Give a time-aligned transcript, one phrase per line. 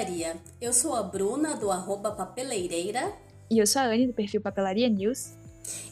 [0.00, 0.36] Papelaria.
[0.58, 3.12] Eu sou a Bruna, do arroba Papeleireira.
[3.50, 5.32] E eu sou a Anne, do perfil Papelaria News.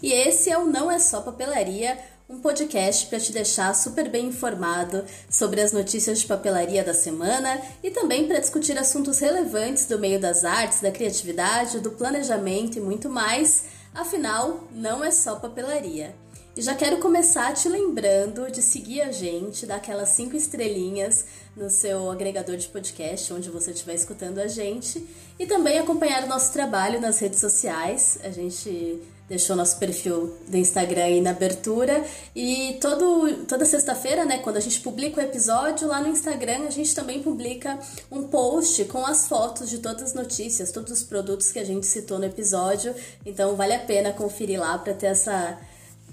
[0.02, 4.28] E esse é o Não É Só Papelaria, um podcast para te deixar super bem
[4.28, 9.98] informado sobre as notícias de papelaria da semana e também para discutir assuntos relevantes do
[9.98, 13.64] meio das artes, da criatividade, do planejamento e muito mais.
[13.94, 16.14] Afinal, não é só papelaria.
[16.58, 21.24] E já quero começar te lembrando de seguir a gente, dar aquelas cinco estrelinhas
[21.56, 25.06] no seu agregador de podcast, onde você estiver escutando a gente,
[25.38, 28.18] e também acompanhar o nosso trabalho nas redes sociais.
[28.24, 32.04] A gente deixou nosso perfil do Instagram aí na abertura.
[32.34, 36.70] E todo, toda sexta-feira, né, quando a gente publica o episódio, lá no Instagram a
[36.70, 37.78] gente também publica
[38.10, 41.86] um post com as fotos de todas as notícias, todos os produtos que a gente
[41.86, 42.92] citou no episódio.
[43.24, 45.56] Então vale a pena conferir lá para ter essa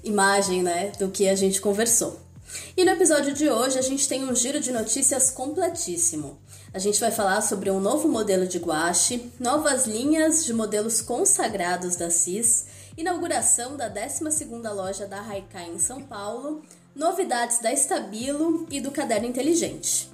[0.05, 2.19] imagem, né, do que a gente conversou.
[2.77, 6.37] E no episódio de hoje a gente tem um giro de notícias completíssimo.
[6.73, 11.95] A gente vai falar sobre um novo modelo de guache, novas linhas de modelos consagrados
[11.95, 12.65] da CIS,
[12.97, 16.61] inauguração da 12ª loja da Haikai em São Paulo,
[16.95, 20.09] novidades da Estabilo e do Caderno Inteligente.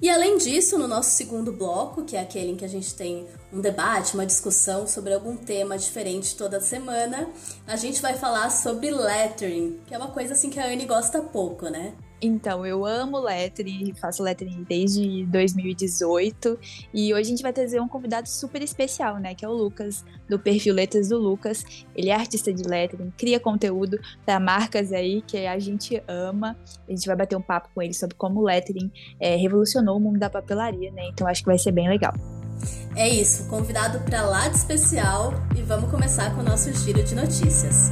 [0.00, 3.26] E além disso, no nosso segundo bloco, que é aquele em que a gente tem
[3.54, 7.28] um debate, uma discussão sobre algum tema diferente toda semana,
[7.66, 11.22] a gente vai falar sobre lettering, que é uma coisa assim que a Anne gosta
[11.22, 11.94] pouco, né?
[12.26, 16.58] Então, eu amo lettering, faço lettering desde 2018
[16.92, 20.02] e hoje a gente vai trazer um convidado super especial, né, que é o Lucas,
[20.26, 21.84] do perfil Letras do Lucas.
[21.94, 26.56] Ele é artista de lettering, cria conteúdo para marcas aí que a gente ama.
[26.88, 30.00] A gente vai bater um papo com ele sobre como o lettering é, revolucionou o
[30.00, 31.08] mundo da papelaria, né?
[31.08, 32.14] Então acho que vai ser bem legal.
[32.96, 37.14] É isso, convidado para lá de especial e vamos começar com o nosso giro de
[37.14, 37.88] notícias.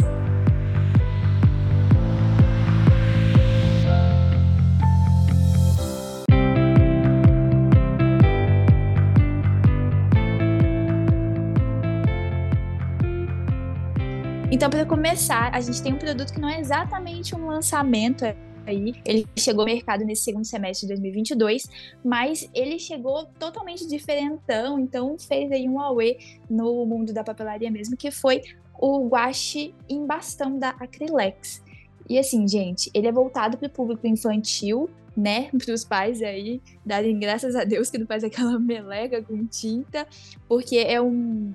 [14.52, 18.24] Então, para começar, a gente tem um produto que não é exatamente um lançamento
[18.66, 18.94] aí.
[19.04, 21.68] Ele chegou ao mercado nesse segundo semestre de 2022,
[22.04, 26.18] mas ele chegou totalmente diferentão, então fez aí um auê
[26.48, 28.42] no mundo da papelaria mesmo, que foi
[28.78, 31.62] o guache em bastão da Acrylex.
[32.08, 36.60] E assim, gente, ele é voltado para o público infantil, né, para os pais aí
[36.84, 40.06] darem graças a Deus que não faz aquela melega com tinta,
[40.48, 41.52] porque é um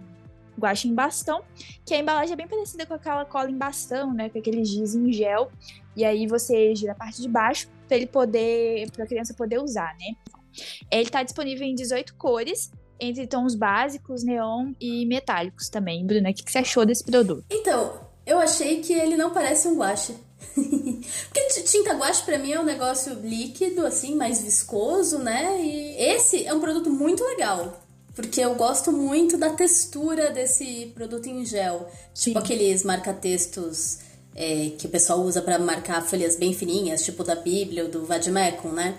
[0.60, 1.44] guache em bastão,
[1.86, 4.96] que a embalagem é bem parecida com aquela cola em bastão, né, com aquele giz
[4.96, 5.52] em gel,
[5.96, 9.60] e aí você gira a parte de baixo para ele poder, para a criança poder
[9.60, 10.16] usar, né.
[10.92, 16.06] Ele está disponível em 18 cores, entre tons básicos, neon e metálicos também.
[16.06, 17.46] Bruna, o que, que você achou desse produto?
[17.50, 20.16] Então, eu achei que ele não parece um guache.
[20.54, 25.62] Porque tinta guache para mim é um negócio líquido, assim, mais viscoso, né?
[25.62, 27.87] E esse é um produto muito legal
[28.18, 31.88] porque eu gosto muito da textura desse produto em gel.
[32.16, 32.32] Sim.
[32.32, 34.00] Tipo aqueles marca-textos
[34.36, 38.08] é, que o pessoal usa para marcar folhas bem fininhas, tipo da Bíblia ou do
[38.08, 38.98] Vademecum, né?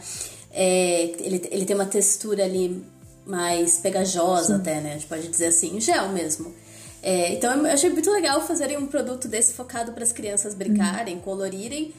[0.53, 2.81] É, ele, ele tem uma textura ali
[3.27, 4.61] mais pegajosa Sim.
[4.61, 4.91] até, né?
[4.91, 6.55] A gente pode dizer assim, em gel mesmo.
[7.03, 11.17] É, então eu achei muito legal fazerem um produto desse focado para as crianças brincarem,
[11.17, 11.21] hum.
[11.21, 11.93] colorirem,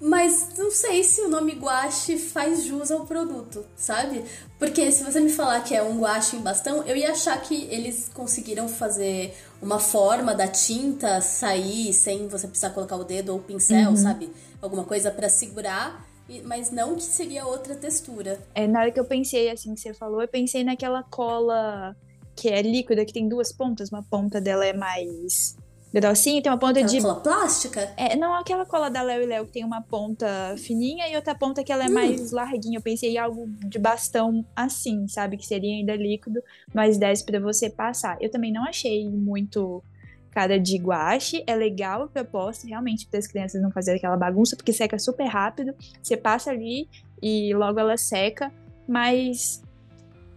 [0.00, 4.24] mas não sei se o nome guache faz jus ao produto, sabe?
[4.58, 7.64] Porque se você me falar que é um guache em bastão, eu ia achar que
[7.70, 13.38] eles conseguiram fazer uma forma da tinta sair sem você precisar colocar o dedo ou
[13.38, 13.96] o pincel, uhum.
[13.96, 14.30] sabe?
[14.62, 16.06] Alguma coisa para segurar,
[16.44, 18.40] mas não que seria outra textura.
[18.54, 21.94] É, na hora que eu pensei assim que você falou, eu pensei naquela cola
[22.34, 25.56] que é líquida, que tem duas pontas, uma ponta dela é mais
[25.92, 27.00] grossinho, tem uma ponta aquela de.
[27.00, 27.92] cola plástica?
[27.96, 31.34] É, não aquela cola da Léo e Léo que tem uma ponta fininha e outra
[31.34, 31.94] ponta que ela é hum.
[31.94, 32.78] mais larguinha.
[32.78, 35.36] Eu pensei em algo de bastão assim, sabe?
[35.36, 36.40] Que seria ainda líquido,
[36.72, 38.16] mas desce para você passar.
[38.20, 39.82] Eu também não achei muito
[40.30, 41.42] cara de guache.
[41.46, 45.26] É legal a proposta, realmente, para as crianças não fazerem aquela bagunça, porque seca super
[45.26, 45.74] rápido.
[46.02, 46.88] Você passa ali
[47.22, 48.52] e logo ela seca,
[48.88, 49.62] mas.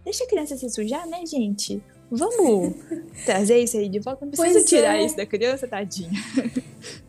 [0.04, 1.82] Deixa a criança se sujar, né, gente?
[2.10, 2.74] Vamos
[3.24, 4.24] trazer isso aí de volta?
[4.24, 5.04] Não precisa pois tirar é.
[5.04, 6.10] isso da criança, tadinha.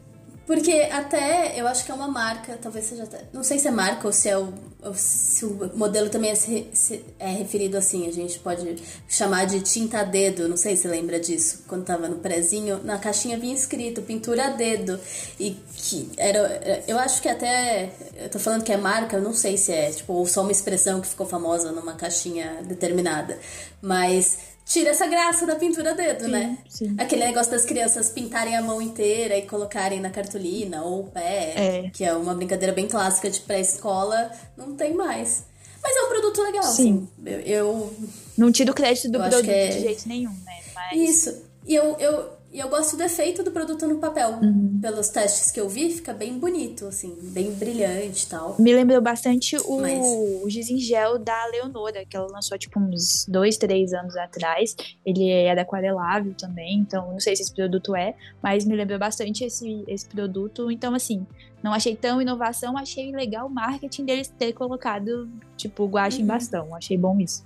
[0.45, 3.23] Porque até eu acho que é uma marca, talvez seja até.
[3.33, 4.53] Não sei se é marca ou se é o,
[4.93, 8.07] se o modelo também é, se, é, referido assim.
[8.07, 8.75] A gente pode
[9.09, 10.47] chamar de tinta a dedo.
[10.47, 11.63] Não sei se lembra disso.
[11.67, 14.99] Quando tava no prezinho, na caixinha vinha escrito pintura a dedo.
[15.39, 16.83] E que era.
[16.87, 17.89] Eu acho que até.
[18.15, 20.51] Eu tô falando que é marca, eu não sei se é, tipo, ou só uma
[20.51, 23.39] expressão que ficou famosa numa caixinha determinada.
[23.81, 26.57] Mas tira essa graça da pintura a dedo, sim, né?
[26.67, 26.95] Sim.
[26.97, 31.53] Aquele negócio das crianças pintarem a mão inteira e colocarem na cartolina ou o pé,
[31.55, 31.89] é.
[31.93, 35.45] que é uma brincadeira bem clássica de pré-escola, não tem mais.
[35.81, 37.07] Mas é um produto legal, Sim.
[37.21, 37.29] assim.
[37.31, 37.93] Eu, eu
[38.35, 39.67] não tiro crédito do produto é...
[39.67, 40.59] de jeito nenhum, né?
[40.73, 40.99] Mas...
[40.99, 41.43] Isso.
[41.67, 44.39] E eu, eu, e eu gosto do efeito do produto no papel.
[44.41, 44.79] Uhum.
[44.81, 48.55] Pelos testes que eu vi, fica bem bonito, assim, bem brilhante e tal.
[48.57, 49.99] Me lembrou bastante o, Mas...
[50.41, 54.73] o giz em gel da Leonora, que ela lançou, tipo, uns dois, três anos atrás.
[55.05, 59.43] Ele é aquarelável também, então não sei se esse produto é, mas me lembrou bastante
[59.43, 60.71] esse, esse produto.
[60.71, 61.27] Então, assim,
[61.61, 66.23] não achei tão inovação, achei legal o marketing deles ter colocado, tipo, guache uhum.
[66.23, 66.73] em bastão.
[66.73, 67.43] Achei bom isso.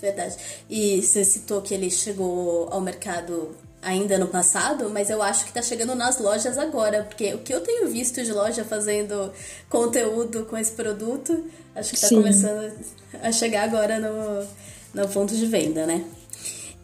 [0.00, 0.36] Verdade.
[0.70, 5.52] E você citou que ele chegou ao mercado ainda no passado, mas eu acho que
[5.52, 9.32] tá chegando nas lojas agora, porque o que eu tenho visto de loja fazendo
[9.68, 11.44] conteúdo com esse produto,
[11.74, 12.16] acho que tá Sim.
[12.16, 12.72] começando
[13.20, 14.46] a chegar agora no,
[14.94, 16.04] no ponto de venda, né?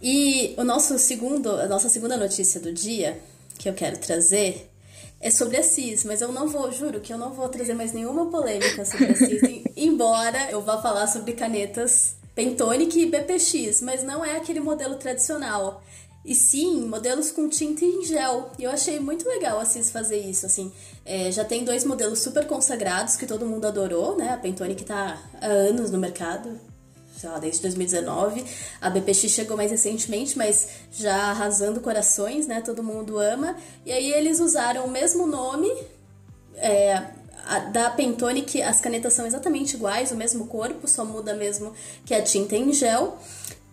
[0.03, 3.19] E o nosso segundo, a nossa segunda notícia do dia
[3.57, 4.69] que eu quero trazer
[5.21, 7.93] é sobre a CIS, mas eu não vou, juro que eu não vou trazer mais
[7.93, 14.05] nenhuma polêmica sobre a CIS, embora eu vá falar sobre canetas Pentonic e BPX, mas
[14.05, 15.83] não é aquele modelo tradicional.
[16.25, 18.51] E sim, modelos com tinta em gel.
[18.59, 20.73] E eu achei muito legal a CIS fazer isso, assim.
[21.05, 24.31] É, já tem dois modelos super consagrados que todo mundo adorou, né?
[24.33, 26.61] A Pentone que tá há anos no mercado,
[27.17, 28.45] sei lá, desde 2019.
[28.81, 32.61] A BPX chegou mais recentemente, mas já arrasando corações, né?
[32.61, 33.57] Todo mundo ama.
[33.87, 35.71] E aí eles usaram o mesmo nome,
[36.57, 37.03] é,
[37.47, 41.73] a, da Pentone, que as canetas são exatamente iguais, o mesmo corpo, só muda mesmo
[42.05, 43.19] que a tinta em gel.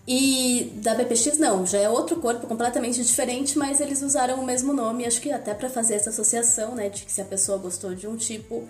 [0.07, 4.71] E da BPX não, já é outro corpo completamente diferente, mas eles usaram o mesmo
[4.71, 7.95] nome, acho que até para fazer essa associação, né, de que se a pessoa gostou
[7.95, 8.67] de um tipo,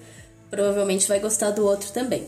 [0.49, 2.25] provavelmente vai gostar do outro também.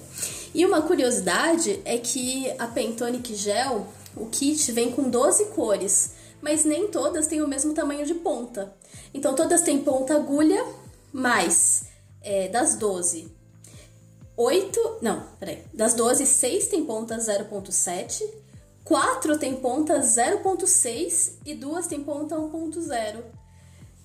[0.54, 6.12] E uma curiosidade é que a Pentonic Gel, o kit vem com 12 cores,
[6.42, 8.74] mas nem todas têm o mesmo tamanho de ponta.
[9.14, 10.66] Então todas têm ponta agulha,
[11.14, 11.86] mas
[12.22, 13.32] é, das 12,
[14.36, 18.24] 8, não, peraí, das 12, 6 tem ponta 0.7
[18.88, 23.22] quatro tem ponta 0.6 e duas tem ponta 1.0.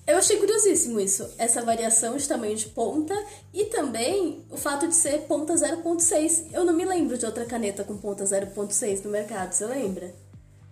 [0.05, 3.15] Eu achei curiosíssimo isso, essa variação de tamanho de ponta
[3.53, 6.47] e também o fato de ser ponta 0.6.
[6.51, 10.13] Eu não me lembro de outra caneta com ponta 0.6 no mercado, você lembra?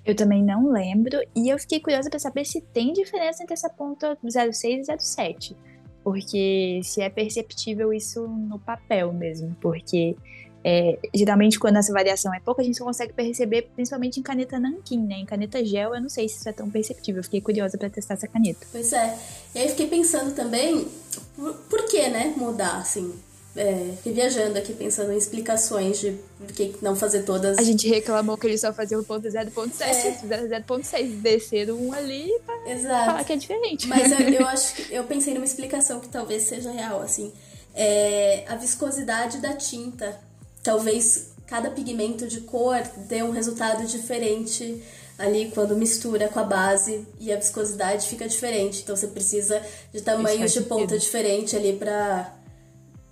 [0.03, 3.69] Eu também não lembro e eu fiquei curiosa para saber se tem diferença entre essa
[3.69, 5.55] ponta 06 e 07.
[6.03, 10.17] Porque se é perceptível isso no papel mesmo, porque
[10.63, 14.99] é, geralmente, quando essa variação é pouca, a gente consegue perceber, principalmente em caneta nanquim,
[14.99, 15.15] né?
[15.15, 17.19] Em caneta gel, eu não sei se isso é tão perceptível.
[17.19, 18.65] Eu fiquei curiosa para testar essa caneta.
[18.71, 19.17] Pois é.
[19.55, 20.87] E aí, fiquei pensando também,
[21.35, 23.13] por, por que, né, mudar, assim?
[23.55, 27.57] É, fiquei viajando aqui pensando em explicações de por que não fazer todas.
[27.57, 30.13] A gente reclamou que eles só faziam o ponto 0.7, é.
[30.13, 33.05] fizeram 0.6, desceram um ali pra Exato.
[33.07, 33.87] falar que é diferente.
[33.87, 37.33] Mas eu, eu acho que eu pensei numa explicação que talvez seja real, assim.
[37.75, 40.17] É, a viscosidade da tinta
[40.63, 44.81] talvez cada pigmento de cor dê um resultado diferente
[45.17, 48.81] ali quando mistura com a base e a viscosidade fica diferente.
[48.81, 49.61] Então você precisa
[49.93, 52.33] de tamanhos de ponta diferente ali para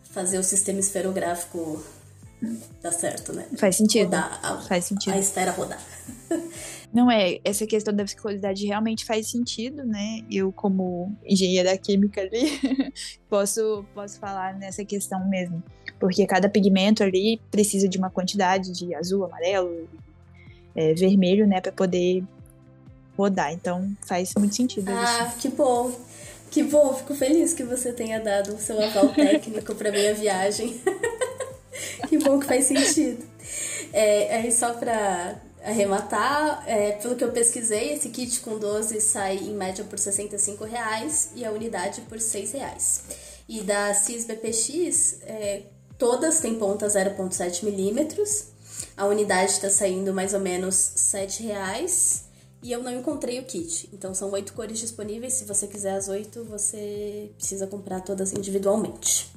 [0.03, 1.83] fazer o sistema esferográfico
[2.81, 3.45] dar certo, né?
[3.57, 4.05] Faz sentido.
[4.05, 5.13] Rodar a, Faz sentido.
[5.13, 5.81] A esfera rodar.
[6.91, 10.21] Não é, essa questão da viscosidade realmente faz sentido, né?
[10.31, 12.59] Eu, como engenheira química ali,
[13.29, 15.61] posso, posso falar nessa questão mesmo.
[15.99, 19.87] Porque cada pigmento ali precisa de uma quantidade de azul, amarelo,
[20.75, 21.59] é, vermelho, né?
[21.59, 22.23] para poder
[23.17, 23.51] rodar.
[23.51, 24.89] Então faz muito sentido.
[24.89, 25.37] Ah, isso.
[25.37, 25.91] que bom.
[26.49, 30.81] Que bom, fico feliz que você tenha dado o seu aval técnico para minha viagem.
[32.07, 33.23] que bom que faz sentido.
[33.93, 39.37] É, aí só para arrematar, é, pelo que eu pesquisei, esse kit com 12 sai
[39.37, 43.03] em média por 65 reais e a unidade por 6 reais.
[43.47, 45.63] E da CIS BPX, é,
[45.99, 48.45] todas têm ponta 0.7 milímetros.
[48.97, 52.23] A unidade está saindo mais ou menos 7 reais.
[52.63, 53.89] E eu não encontrei o kit.
[53.93, 55.33] Então são oito cores disponíveis.
[55.33, 59.31] Se você quiser as oito, você precisa comprar todas individualmente.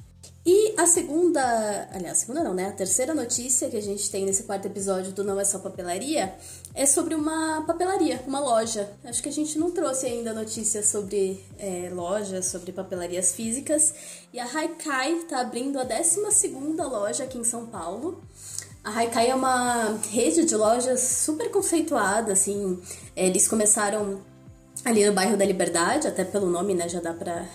[0.45, 2.67] E a segunda, aliás, a segunda não, né?
[2.67, 6.35] A terceira notícia que a gente tem nesse quarto episódio do Não É Só Papelaria
[6.75, 8.89] é sobre uma papelaria, uma loja.
[9.03, 13.93] Acho que a gente não trouxe ainda notícias sobre é, lojas, sobre papelarias físicas.
[14.33, 16.19] E a Haikai está abrindo a 12
[16.89, 18.23] loja aqui em São Paulo.
[18.83, 22.81] A Haikai é uma rede de lojas super conceituada, assim.
[23.15, 24.21] Eles começaram
[24.83, 26.89] ali no bairro da Liberdade, até pelo nome, né?
[26.89, 27.45] Já dá pra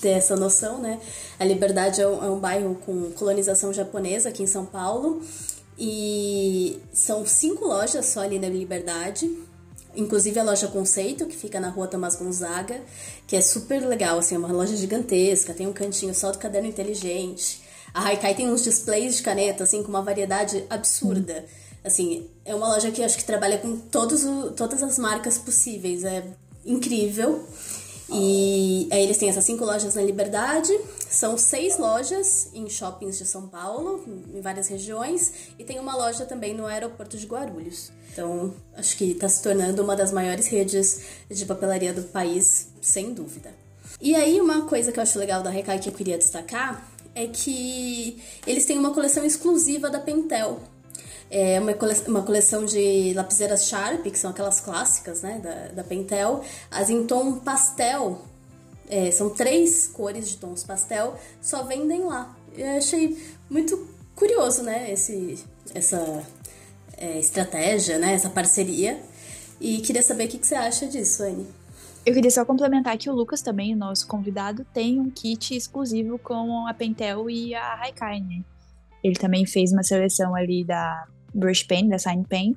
[0.00, 1.00] ter essa noção, né?
[1.40, 5.22] A Liberdade é um, é um bairro com colonização japonesa aqui em São Paulo
[5.78, 9.30] e são cinco lojas só ali na Liberdade.
[9.94, 12.80] Inclusive a loja Conceito, que fica na rua Tomás Gonzaga,
[13.26, 16.68] que é super legal, assim, é uma loja gigantesca, tem um cantinho só do caderno
[16.68, 17.62] inteligente.
[17.94, 21.46] A Haikai tem uns displays de caneta, assim, com uma variedade absurda.
[21.82, 26.04] Assim, é uma loja que acho que trabalha com todos o, todas as marcas possíveis.
[26.04, 26.24] É
[26.64, 27.46] incrível.
[28.08, 30.72] E aí eles têm essas cinco lojas na Liberdade,
[31.10, 36.24] são seis lojas em shoppings de São Paulo, em várias regiões, e tem uma loja
[36.24, 37.90] também no aeroporto de Guarulhos.
[38.12, 43.12] Então, acho que está se tornando uma das maiores redes de papelaria do país, sem
[43.12, 43.52] dúvida.
[44.00, 47.26] E aí, uma coisa que eu acho legal da Recai que eu queria destacar é
[47.26, 50.60] que eles têm uma coleção exclusiva da Pentel.
[51.30, 55.84] É uma, coleção, uma coleção de lapiseiras Sharp, que são aquelas clássicas né, da, da
[55.84, 58.22] Pentel, as em tom pastel.
[58.88, 62.36] É, são três cores de tons pastel, só vendem lá.
[62.56, 66.22] Eu achei muito curioso, né, esse, essa
[66.96, 69.00] é, estratégia, né, essa parceria.
[69.60, 71.46] E queria saber o que, que você acha disso, Anne.
[72.04, 76.18] Eu queria só complementar que o Lucas também, o nosso convidado, tem um kit exclusivo
[76.18, 78.44] com a Pentel e a né?
[79.02, 81.04] Ele também fez uma seleção ali da
[81.36, 82.56] brush pen, da sign pen,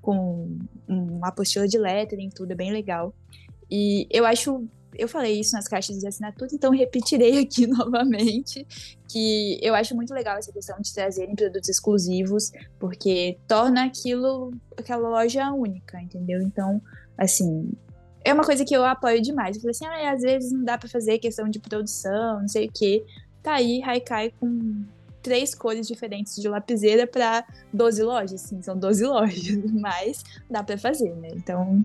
[0.00, 3.14] com uma apostila de lettering, tudo é bem legal.
[3.70, 8.66] E eu acho, eu falei isso nas caixas de assinatura, então repetirei aqui novamente,
[9.08, 15.08] que eu acho muito legal essa questão de trazerem produtos exclusivos, porque torna aquilo, aquela
[15.08, 16.40] loja única, entendeu?
[16.42, 16.80] Então,
[17.16, 17.70] assim,
[18.24, 19.56] é uma coisa que eu apoio demais.
[19.56, 22.66] Eu falei assim, ah, às vezes não dá para fazer questão de produção, não sei
[22.66, 23.04] o quê.
[23.42, 24.84] Tá aí Haikai com
[25.28, 28.40] três cores diferentes de lapiseira para 12 lojas.
[28.40, 31.28] Sim, são 12 lojas, mas dá para fazer, né?
[31.34, 31.84] Então,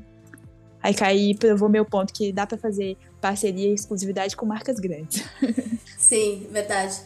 [0.81, 5.25] Haikai provou meu ponto que dá para fazer parceria e exclusividade com marcas grandes.
[5.99, 7.01] Sim, verdade.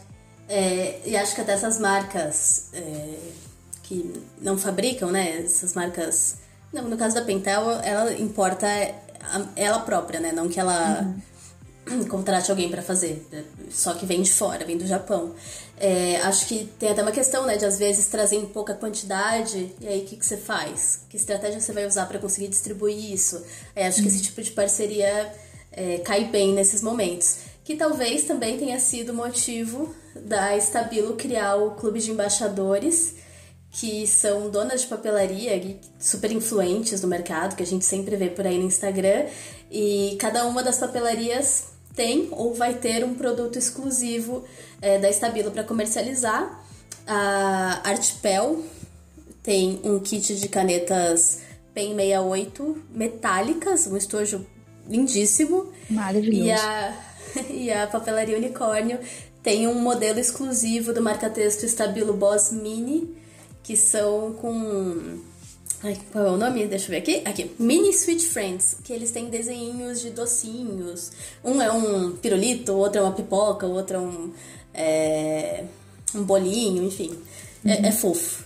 [0.47, 3.17] É, e acho que até essas marcas é,
[3.81, 5.39] que não fabricam, né?
[5.39, 6.37] Essas marcas.
[6.71, 8.67] No, no caso da Pentel, ela importa
[9.55, 10.31] ela própria, né?
[10.31, 11.21] Não que ela uhum.
[12.09, 13.43] contrate alguém para fazer, né?
[13.71, 15.33] só que vem de fora, vem do Japão.
[15.79, 19.71] É, acho que tem até uma questão, né, de às vezes trazer em pouca quantidade,
[19.79, 21.01] e aí o que, que você faz?
[21.09, 23.43] Que estratégia você vai usar para conseguir distribuir isso?
[23.75, 24.03] É, acho uhum.
[24.03, 25.31] que esse tipo de parceria
[25.71, 27.37] é, cai bem nesses momentos.
[27.63, 33.15] Que talvez também tenha sido motivo da Estabilo criar o Clube de Embaixadores,
[33.69, 38.47] que são donas de papelaria super influentes no mercado, que a gente sempre vê por
[38.47, 39.25] aí no Instagram,
[39.69, 44.45] e cada uma das papelarias tem ou vai ter um produto exclusivo
[44.81, 46.63] é, da Estabilo para comercializar.
[47.07, 48.63] A Artpel
[49.41, 51.41] tem um kit de canetas
[51.73, 54.45] PEN 68 metálicas, um estojo
[54.87, 55.71] lindíssimo.
[55.89, 56.45] Maravilhoso.
[56.45, 56.93] E a,
[57.49, 58.99] e a papelaria Unicórnio
[59.41, 63.15] tem um modelo exclusivo do marca-texto Estabilo Boss Mini,
[63.63, 65.19] que são com.
[65.83, 66.65] Ai, qual é o nome?
[66.65, 67.21] Deixa eu ver aqui.
[67.23, 67.51] Aqui.
[67.59, 71.11] Mini Sweet Friends, que eles têm desenhinhos de docinhos.
[71.43, 74.33] Um é um pirulito, o outro é uma pipoca, o outro é um.
[74.73, 75.63] É,
[76.15, 77.09] um bolinho, enfim.
[77.63, 77.71] Uhum.
[77.71, 78.45] É, é, fofo.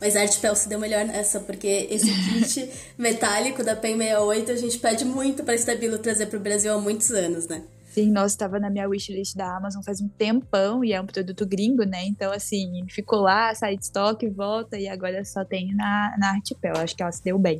[0.00, 4.56] Mas a Artpel se deu melhor nessa, porque esse kit metálico da PEN 68 a
[4.56, 7.62] gente pede muito para Stabilo trazer para o Brasil há muitos anos, né?
[7.96, 11.46] Sim, nossa, estava na minha wishlist da Amazon faz um tempão e é um produto
[11.46, 12.04] gringo, né?
[12.04, 16.76] Então, assim, ficou lá, sai de estoque, volta e agora só tem na, na Artipel.
[16.76, 17.58] Acho que ela se deu bem.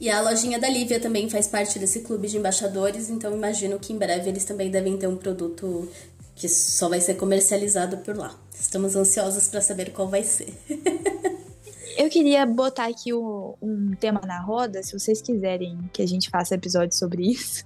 [0.00, 3.92] E a lojinha da Lívia também faz parte desse clube de embaixadores, então imagino que
[3.92, 5.90] em breve eles também devem ter um produto
[6.36, 8.38] que só vai ser comercializado por lá.
[8.54, 10.54] Estamos ansiosos para saber qual vai ser.
[11.98, 16.30] Eu queria botar aqui um, um tema na roda, se vocês quiserem que a gente
[16.30, 17.64] faça episódio sobre isso.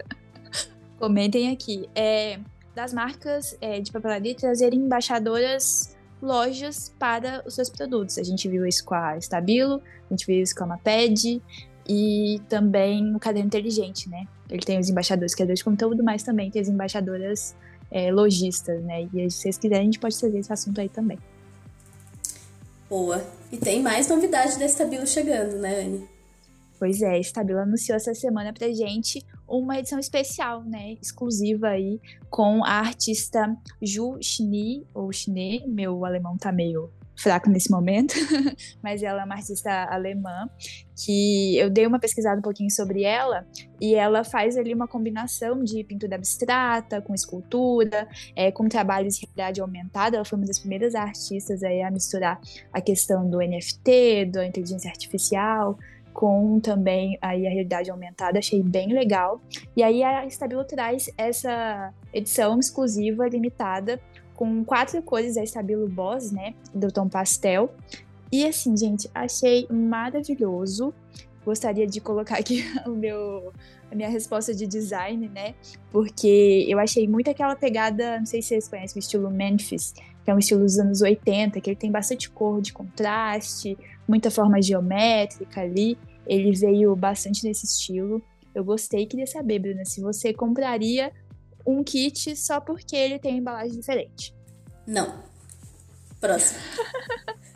[1.01, 1.89] Comentem aqui.
[1.95, 2.39] É,
[2.75, 8.19] das marcas é, de papelaria trazerem embaixadoras lojas para os seus produtos.
[8.19, 11.43] A gente viu isso com a Stabilo, a gente viu isso com a Maped
[11.89, 14.27] e também o Caderno Inteligente, né?
[14.51, 17.57] Ele tem os embaixadores criadores de conteúdo, mas também tem as embaixadoras
[17.91, 19.09] é, lojistas, né?
[19.15, 21.19] E se vocês quiserem, a gente pode trazer esse assunto aí também.
[22.91, 23.25] Boa.
[23.51, 26.10] E tem mais novidade da Stabilo chegando, né, Anne?
[26.81, 32.01] Pois é, a Stabilo anunciou essa semana pra gente uma edição especial, né, exclusiva aí
[32.31, 38.15] com a artista Ju Chini ou Chine, meu alemão tá meio fraco nesse momento,
[38.83, 40.49] mas ela é uma artista alemã
[41.05, 43.47] que eu dei uma pesquisada um pouquinho sobre ela
[43.79, 49.27] e ela faz ali uma combinação de pintura abstrata com escultura, é, com trabalhos de
[49.27, 50.17] realidade aumentada.
[50.17, 52.41] Ela foi uma das primeiras artistas aí a misturar
[52.73, 55.79] a questão do NFT, da inteligência artificial,
[56.13, 59.41] com também aí a realidade aumentada, achei bem legal.
[59.77, 64.01] E aí a Stabilo traz essa edição exclusiva limitada
[64.35, 67.75] com quatro cores da Stabilo Boss, né, do tom pastel.
[68.33, 70.95] E assim, gente, achei maravilhoso.
[71.45, 73.53] gostaria de colocar aqui o meu,
[73.91, 75.55] a minha resposta de design, né?
[75.91, 79.93] Porque eu achei muito aquela pegada, não sei se vocês conhecem o estilo Memphis,
[80.25, 83.77] que é um estilo dos anos 80, que ele tem bastante cor de contraste,
[84.11, 85.97] muita forma geométrica ali.
[86.27, 88.23] Ele veio bastante nesse estilo.
[88.55, 91.13] Eu gostei, queria saber, Bruna, se você compraria
[91.67, 94.35] um kit só porque ele tem embalagem diferente.
[94.87, 95.23] Não.
[96.21, 96.61] Próximo.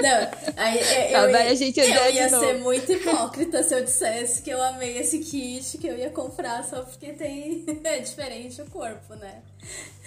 [0.00, 4.42] Não, aí, eu, eu, ia, a gente eu ia ser muito hipócrita se eu dissesse
[4.42, 8.66] que eu amei esse kit, que eu ia comprar só porque tem é diferente o
[8.66, 9.42] corpo, né?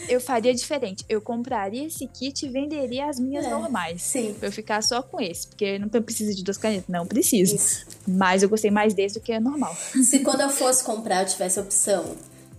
[0.09, 1.05] Eu faria diferente.
[1.07, 4.01] Eu compraria esse kit e venderia as minhas é, normais.
[4.01, 4.35] Sim.
[4.37, 5.47] Pra eu ficar só com esse.
[5.47, 6.85] Porque não precisa de duas canetas.
[6.87, 7.55] Não preciso.
[7.55, 7.85] Isso.
[8.07, 9.75] Mas eu gostei mais desse do que a normal.
[9.75, 12.15] Se quando eu fosse comprar eu tivesse a opção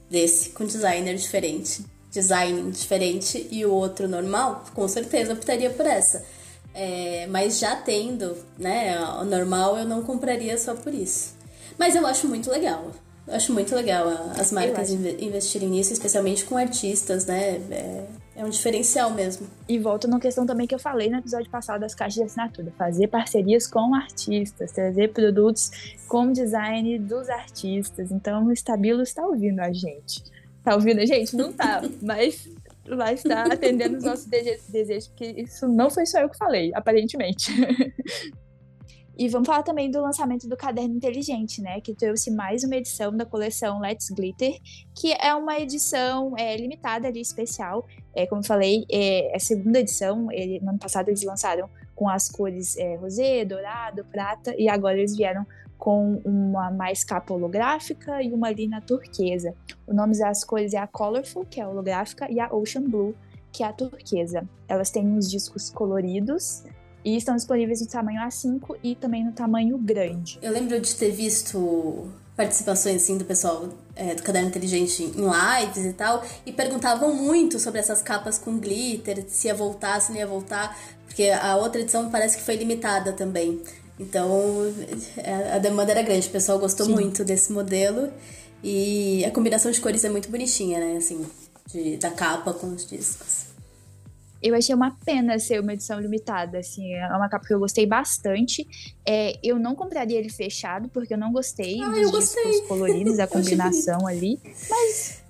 [0.08, 5.84] desse com designer diferente, design diferente e o outro normal, com certeza eu optaria por
[5.84, 6.24] essa.
[6.74, 11.34] É, mas já tendo, né, o normal, eu não compraria só por isso.
[11.78, 12.90] Mas eu acho muito legal.
[13.26, 14.06] Eu acho muito legal
[14.38, 17.54] as marcas investirem nisso, especialmente com artistas, né?
[17.70, 18.04] É,
[18.36, 19.46] é, um diferencial mesmo.
[19.66, 22.72] E volta na questão também que eu falei no episódio passado das caixas de assinatura:
[22.76, 25.70] fazer parcerias com artistas, trazer produtos
[26.06, 28.10] com design dos artistas.
[28.10, 30.22] Então o Estabilo está ouvindo a gente.
[30.62, 31.34] Tá ouvindo a gente?
[31.34, 32.46] Não tá, mas
[32.86, 37.50] lá está atendendo os nossos desejos, porque isso não foi só eu que falei, aparentemente.
[39.16, 41.80] E vamos falar também do lançamento do Caderno Inteligente, né?
[41.80, 44.58] Que trouxe mais uma edição da coleção Let's Glitter,
[44.92, 47.86] que é uma edição é, limitada ali, especial.
[48.12, 50.32] É, como eu falei, é, é a segunda edição.
[50.32, 54.98] Ele, no ano passado eles lançaram com as cores é, rosé, dourado, prata, e agora
[54.98, 55.46] eles vieram
[55.84, 59.54] com uma mais capa holográfica e uma linha turquesa.
[59.86, 63.14] O nome das cores é a Colorful, que é a holográfica, e a Ocean Blue,
[63.52, 64.48] que é a turquesa.
[64.66, 66.64] Elas têm uns discos coloridos
[67.04, 70.38] e estão disponíveis no tamanho A5 e também no tamanho grande.
[70.40, 75.84] Eu lembro de ter visto participações assim do pessoal é, do Caderno Inteligente em lives
[75.84, 80.18] e tal, e perguntavam muito sobre essas capas com glitter, se ia voltar, se não
[80.18, 83.62] ia voltar, porque a outra edição parece que foi limitada também.
[83.98, 84.72] Então
[85.16, 86.92] é, a demanda era grande, o pessoal gostou Sim.
[86.92, 88.12] muito desse modelo
[88.62, 90.96] e a combinação de cores é muito bonitinha, né?
[90.96, 91.24] Assim,
[91.70, 93.54] de, da capa com os discos.
[94.42, 97.86] Eu achei uma pena ser uma edição limitada, assim, é uma capa que eu gostei
[97.86, 98.66] bastante.
[99.06, 102.60] É, eu não compraria ele fechado, porque eu não gostei ah, dos discos gostei.
[102.62, 104.38] coloridos, a combinação ali.
[104.68, 105.23] Mas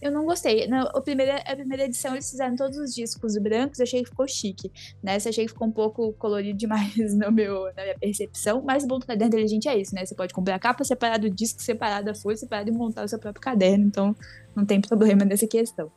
[0.00, 0.66] eu não gostei.
[0.66, 4.10] Na a primeira, a primeira edição eles fizeram todos os discos brancos, eu achei que
[4.10, 4.70] ficou chique.
[5.02, 8.86] Nessa achei que ficou um pouco colorido demais no meu, na minha percepção, mas o
[8.86, 10.04] bom do caderno inteligente é isso, né?
[10.04, 13.08] Você pode comprar a capa separada, o disco separado, a folha separada e montar o
[13.08, 14.14] seu próprio caderno, então
[14.54, 15.90] não tem problema nessa questão.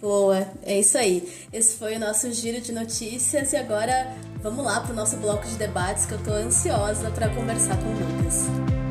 [0.00, 1.46] Boa, é isso aí.
[1.52, 5.46] Esse foi o nosso giro de notícias e agora vamos lá para o nosso bloco
[5.46, 8.81] de debates que eu estou ansiosa para conversar com o Lucas.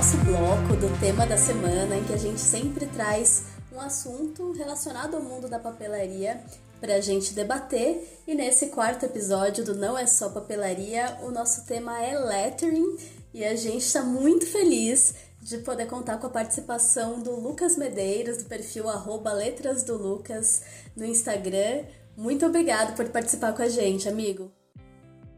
[0.00, 5.14] Nosso bloco do tema da semana, em que a gente sempre traz um assunto relacionado
[5.14, 6.42] ao mundo da papelaria
[6.80, 8.22] para a gente debater.
[8.26, 12.96] E nesse quarto episódio do Não é Só Papelaria, o nosso tema é lettering
[13.34, 18.38] e a gente está muito feliz de poder contar com a participação do Lucas Medeiros,
[18.38, 20.62] do perfil arroba Letras do Lucas
[20.96, 21.84] no Instagram.
[22.16, 24.50] Muito obrigado por participar com a gente, amigo.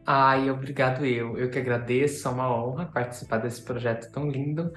[0.07, 1.39] Ai, obrigado eu.
[1.39, 4.73] Eu que agradeço, é uma honra participar desse projeto tão lindo.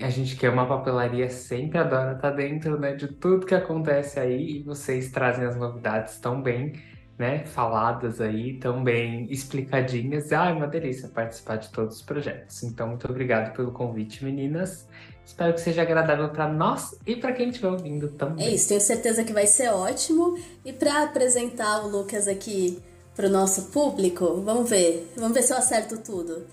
[0.00, 4.58] A gente quer uma papelaria sempre adora estar dentro, né, de tudo que acontece aí
[4.58, 6.72] e vocês trazem as novidades tão bem,
[7.18, 10.32] né, faladas aí, tão bem explicadinhas.
[10.32, 12.62] Ai, uma delícia participar de todos os projetos.
[12.62, 14.88] Então, muito obrigado pelo convite, meninas.
[15.24, 18.46] Espero que seja agradável para nós e para quem estiver ouvindo também.
[18.46, 20.36] É isso, tenho certeza que vai ser ótimo.
[20.64, 22.82] E para apresentar o Lucas aqui
[23.14, 25.12] para o nosso público, vamos ver.
[25.16, 26.46] Vamos ver se eu acerto tudo.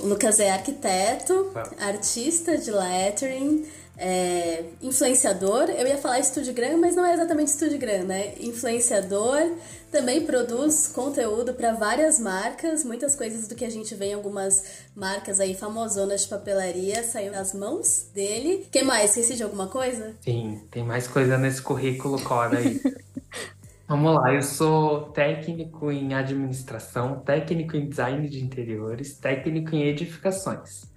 [0.00, 3.64] O Lucas é arquiteto, artista de lettering,
[3.96, 5.70] é, influenciador.
[5.70, 8.34] Eu ia falar Studiogram, mas não é exatamente Studiogram, né?
[8.40, 9.52] Influenciador,
[9.92, 14.64] também produz conteúdo para várias marcas, muitas coisas do que a gente vê em algumas
[14.96, 18.66] marcas aí famosonas de papelaria saiu das mãos dele.
[18.72, 19.10] que mais?
[19.10, 20.12] Esqueci de alguma coisa?
[20.20, 22.80] Sim, tem mais coisa nesse currículo Cora aí.
[23.86, 30.90] Vamos lá, eu sou técnico em administração, técnico em design de interiores, técnico em edificações.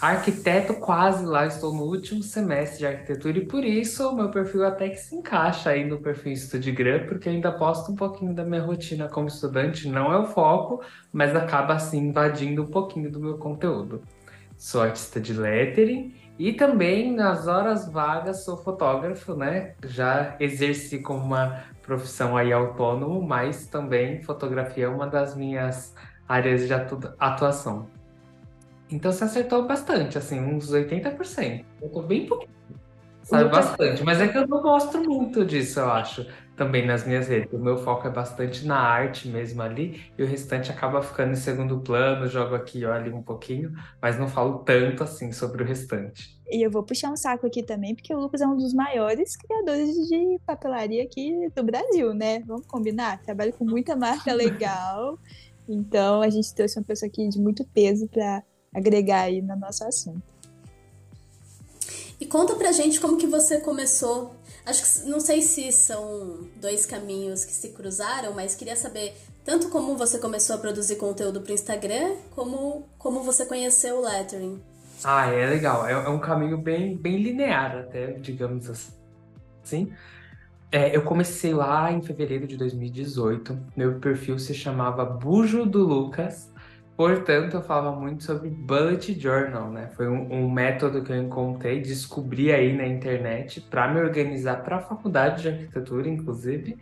[0.00, 4.64] Arquiteto quase lá, estou no último semestre de arquitetura e por isso o meu perfil
[4.64, 8.44] até que se encaixa aí no perfil Studigram, porque eu ainda posto um pouquinho da
[8.44, 13.20] minha rotina como estudante, não é o foco, mas acaba assim invadindo um pouquinho do
[13.20, 14.00] meu conteúdo.
[14.56, 19.74] sou artista de lettering e também nas horas vagas sou fotógrafo, né?
[19.84, 25.94] Já exerci como uma profissão aí autônomo, mas também fotografia é uma das minhas
[26.28, 26.74] áreas de
[27.18, 27.86] atuação.
[28.90, 31.64] Então você acertou bastante, assim, uns 80%.
[31.80, 32.54] Eu tô bem pouquinho.
[33.22, 37.28] Sabe bastante, mas é que eu não gosto muito disso, eu acho, também nas minhas
[37.28, 37.52] redes.
[37.52, 41.36] O meu foco é bastante na arte mesmo ali, e o restante acaba ficando em
[41.36, 46.36] segundo plano, jogo aqui, olha um pouquinho, mas não falo tanto assim sobre o restante.
[46.48, 49.36] E eu vou puxar um saco aqui também, porque o Lucas é um dos maiores
[49.36, 52.40] criadores de papelaria aqui do Brasil, né?
[52.40, 53.20] Vamos combinar?
[53.22, 55.18] Trabalha com muita marca legal,
[55.68, 58.42] então a gente trouxe uma pessoa aqui de muito peso para
[58.74, 60.22] agregar aí no nosso assunto.
[62.18, 64.34] E conta pra gente como que você começou.
[64.66, 69.68] Acho que não sei se são dois caminhos que se cruzaram, mas queria saber tanto
[69.68, 74.60] como você começou a produzir conteúdo para o Instagram, como como você conheceu o lettering.
[75.04, 75.86] Ah, é legal.
[75.86, 79.92] É, é um caminho bem, bem linear até, digamos assim.
[80.72, 83.56] É, eu comecei lá em fevereiro de 2018.
[83.76, 86.50] Meu perfil se chamava Bujo do Lucas.
[86.96, 89.90] Portanto, eu falava muito sobre bullet journal, né?
[89.94, 94.76] Foi um, um método que eu encontrei, descobri aí na internet para me organizar para
[94.76, 96.78] a faculdade de arquitetura, inclusive.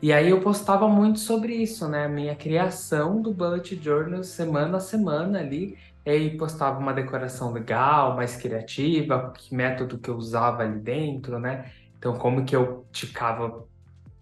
[0.00, 2.04] E aí eu postava muito sobre isso, né?
[2.04, 5.76] A minha criação do bullet journal semana a semana ali.
[6.06, 11.40] E aí postava uma decoração legal, mais criativa, que método que eu usava ali dentro,
[11.40, 11.72] né?
[11.98, 13.66] Então, como que eu ticava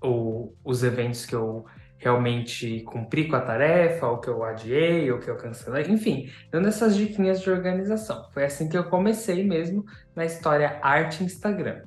[0.02, 1.66] o, os eventos que eu
[1.98, 6.68] realmente cumpri com a tarefa, ou que eu adiei, ou que eu cancelei, enfim, dando
[6.68, 8.28] essas diquinhas de organização.
[8.32, 9.84] Foi assim que eu comecei mesmo
[10.14, 11.82] na história arte Instagram.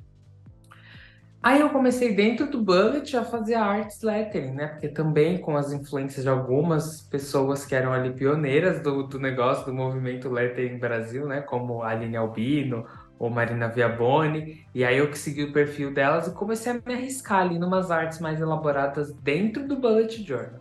[1.42, 4.68] Aí eu comecei dentro do Bullet a fazer arts lettering, né?
[4.68, 9.66] Porque também com as influências de algumas pessoas que eram ali pioneiras do, do negócio,
[9.66, 11.40] do movimento lettering Brasil, né?
[11.40, 12.86] Como a Aline Albino,
[13.22, 16.92] ou Marina Viaboni, e aí eu que segui o perfil delas e comecei a me
[16.92, 20.60] arriscar ali numas artes mais elaboradas dentro do Bullet Journal.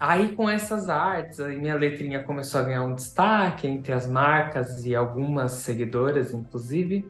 [0.00, 4.92] Aí com essas artes, minha letrinha começou a ganhar um destaque entre as marcas e
[4.92, 7.08] algumas seguidoras, inclusive.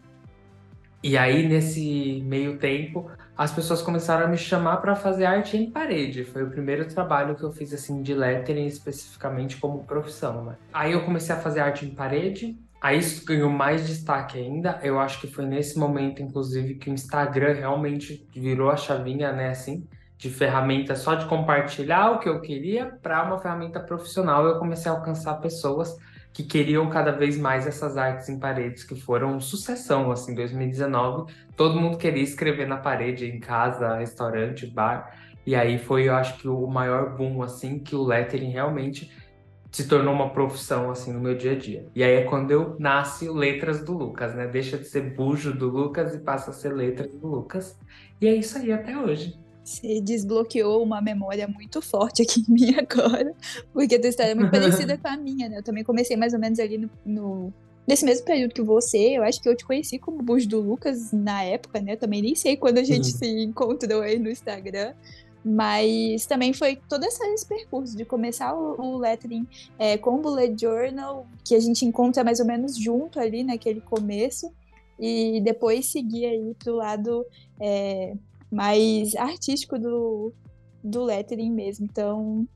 [1.03, 5.71] E aí nesse meio tempo, as pessoas começaram a me chamar para fazer arte em
[5.71, 6.25] parede.
[6.25, 10.57] Foi o primeiro trabalho que eu fiz assim de lettering especificamente como profissão, né?
[10.75, 14.81] Aí eu comecei a fazer arte em parede, Aí isso ganhou mais destaque ainda.
[14.83, 19.51] Eu acho que foi nesse momento, inclusive, que o Instagram realmente virou a chavinha, né,
[19.51, 24.47] assim, de ferramenta só de compartilhar o que eu queria para uma ferramenta profissional.
[24.47, 25.97] Eu comecei a alcançar pessoas
[26.33, 31.33] que queriam cada vez mais essas artes em paredes, que foram sucessão, assim, 2019.
[31.57, 35.19] Todo mundo queria escrever na parede, em casa, restaurante, bar.
[35.45, 39.11] E aí foi, eu acho que o maior boom, assim, que o lettering realmente
[39.71, 41.87] se tornou uma profissão assim no meu dia a dia.
[41.95, 44.47] E aí é quando eu nasce Letras do Lucas, né?
[44.47, 47.79] Deixa de ser bujo do Lucas e passa a ser Letras do Lucas.
[48.21, 49.39] E é isso aí até hoje.
[49.63, 53.33] Você desbloqueou uma memória muito forte aqui em mim agora,
[53.73, 55.59] porque a tua história é muito parecida com a minha, né?
[55.59, 57.53] Eu também comecei mais ou menos ali no, no
[57.87, 61.13] nesse mesmo período que você, eu acho que eu te conheci como bujo do Lucas
[61.13, 61.93] na época, né?
[61.93, 64.95] Eu também nem sei quando a gente se encontrou aí no Instagram.
[65.45, 69.47] Mas também foi todo esse percurso de começar o, o lettering
[69.79, 73.81] é, com o bullet journal, que a gente encontra mais ou menos junto ali naquele
[73.81, 74.53] começo,
[74.99, 77.25] e depois seguir aí pro lado
[77.59, 78.15] é,
[78.53, 80.33] mais artístico do,
[80.85, 81.87] do lettering mesmo.
[81.91, 82.47] Então,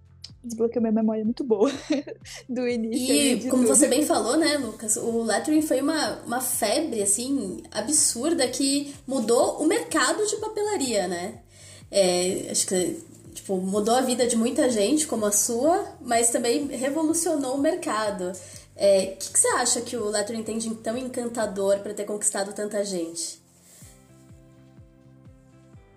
[0.44, 1.70] desbloqueou minha memória muito boa
[2.48, 3.14] do início.
[3.14, 3.74] E como tudo.
[3.74, 9.62] você bem falou, né, Lucas, o lettering foi uma, uma febre, assim, absurda que mudou
[9.62, 11.40] o mercado de papelaria, né?
[11.96, 13.00] É, acho que
[13.33, 18.33] tipo, mudou a vida de muita gente, como a sua, mas também revolucionou o mercado.
[18.33, 18.33] O
[18.74, 22.52] é, que, que, você acha que o lettering tem de tão encantador para ter conquistado
[22.52, 23.40] tanta gente?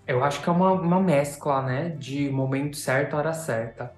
[0.06, 1.90] Eu acho que é uma, uma mescla, né?
[1.98, 3.92] De momento certo, hora certa.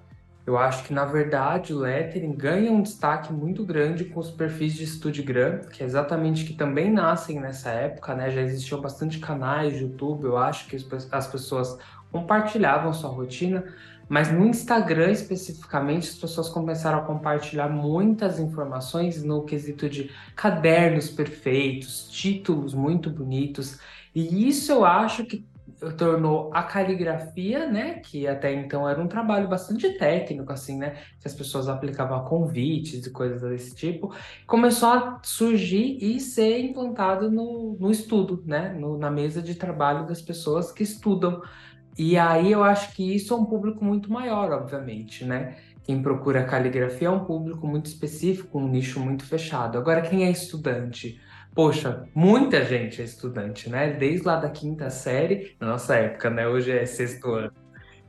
[0.46, 4.74] Eu acho que, na verdade, o lettering ganha um destaque muito grande com os perfis
[4.74, 8.30] de Studigram, que é exatamente que também nascem nessa época, né?
[8.30, 10.76] Já existiam bastante canais de YouTube, eu acho que
[11.12, 11.78] as pessoas
[12.10, 13.64] compartilhavam sua rotina,
[14.08, 21.08] mas no Instagram especificamente as pessoas começaram a compartilhar muitas informações no quesito de cadernos
[21.08, 23.78] perfeitos, títulos muito bonitos,
[24.12, 25.46] e isso eu acho que
[25.96, 31.26] tornou a caligrafia, né, que até então era um trabalho bastante técnico, assim, né, que
[31.26, 34.14] as pessoas aplicavam convites e coisas desse tipo,
[34.46, 40.06] começou a surgir e ser implantado no, no estudo, né, no, na mesa de trabalho
[40.06, 41.42] das pessoas que estudam.
[41.98, 46.44] E aí eu acho que isso é um público muito maior, obviamente, né, quem procura
[46.44, 49.78] caligrafia é um público muito específico, um nicho muito fechado.
[49.78, 51.20] Agora, quem é estudante?
[51.54, 53.92] Poxa, muita gente é estudante, né?
[53.92, 56.46] Desde lá da quinta série, na nossa época, né?
[56.46, 57.52] Hoje é sexto ano.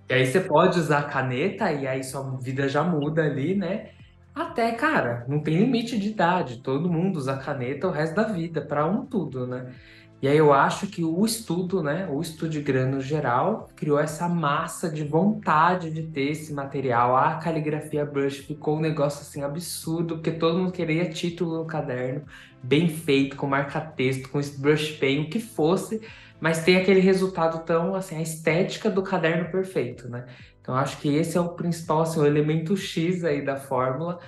[0.09, 3.89] E aí você pode usar caneta e aí sua vida já muda ali, né?
[4.33, 6.61] Até, cara, não tem limite de idade.
[6.61, 9.73] Todo mundo usa caneta o resto da vida, para um tudo, né?
[10.21, 14.87] E aí eu acho que o estudo, né, o Estudigram no geral, criou essa massa
[14.87, 17.17] de vontade de ter esse material.
[17.17, 22.23] A caligrafia brush ficou um negócio assim absurdo, porque todo mundo queria título no caderno,
[22.63, 26.01] bem feito, com marca-texto, com brush pen, o que fosse,
[26.39, 30.25] mas tem aquele resultado tão, assim, a estética do caderno perfeito, né?
[30.59, 34.19] Então acho que esse é o principal, assim, o elemento X aí da fórmula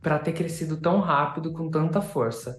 [0.00, 2.58] para ter crescido tão rápido com tanta força.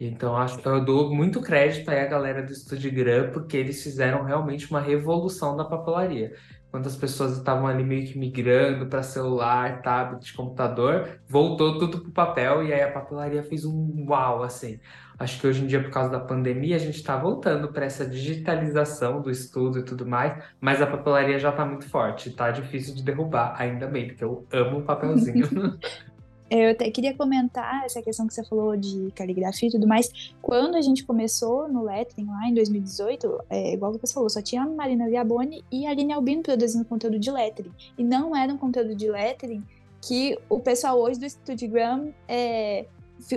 [0.00, 4.24] Então, acho que eu dou muito crédito aí à galera do Studigram, porque eles fizeram
[4.24, 6.32] realmente uma revolução da papelaria.
[6.72, 12.08] Quando as pessoas estavam ali meio que migrando para celular, tablet, computador, voltou tudo para
[12.08, 14.80] o papel e aí a papelaria fez um uau, assim.
[15.18, 18.06] Acho que hoje em dia, por causa da pandemia, a gente está voltando para essa
[18.06, 22.94] digitalização do estudo e tudo mais, mas a papelaria já está muito forte, está difícil
[22.94, 25.46] de derrubar, ainda bem, porque eu amo o papelzinho.
[26.54, 30.32] Eu até queria comentar essa questão que você falou de caligrafia e tudo mais.
[30.42, 34.62] Quando a gente começou no Lettering lá em 2018, é, igual você falou, só tinha
[34.62, 37.72] a Marina Viaboni e a Aline Albino produzindo conteúdo de Lettering.
[37.96, 39.64] E não era um conteúdo de Lettering
[40.02, 42.84] que o pessoal hoje do Studigram é,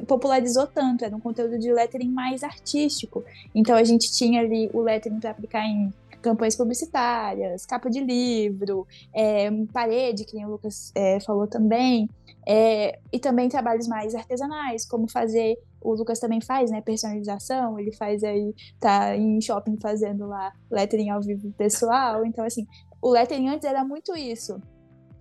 [0.08, 3.24] popularizou tanto, era um conteúdo de lettering mais artístico.
[3.54, 5.94] Então a gente tinha ali o lettering para aplicar em
[6.26, 12.10] campanhas publicitárias, capa de livro, é, parede, que o Lucas é, falou também,
[12.48, 17.94] é, e também trabalhos mais artesanais, como fazer, o Lucas também faz, né, personalização, ele
[17.94, 22.66] faz aí, tá em shopping fazendo lá lettering ao vivo pessoal, então assim,
[23.00, 24.60] o lettering antes era muito isso,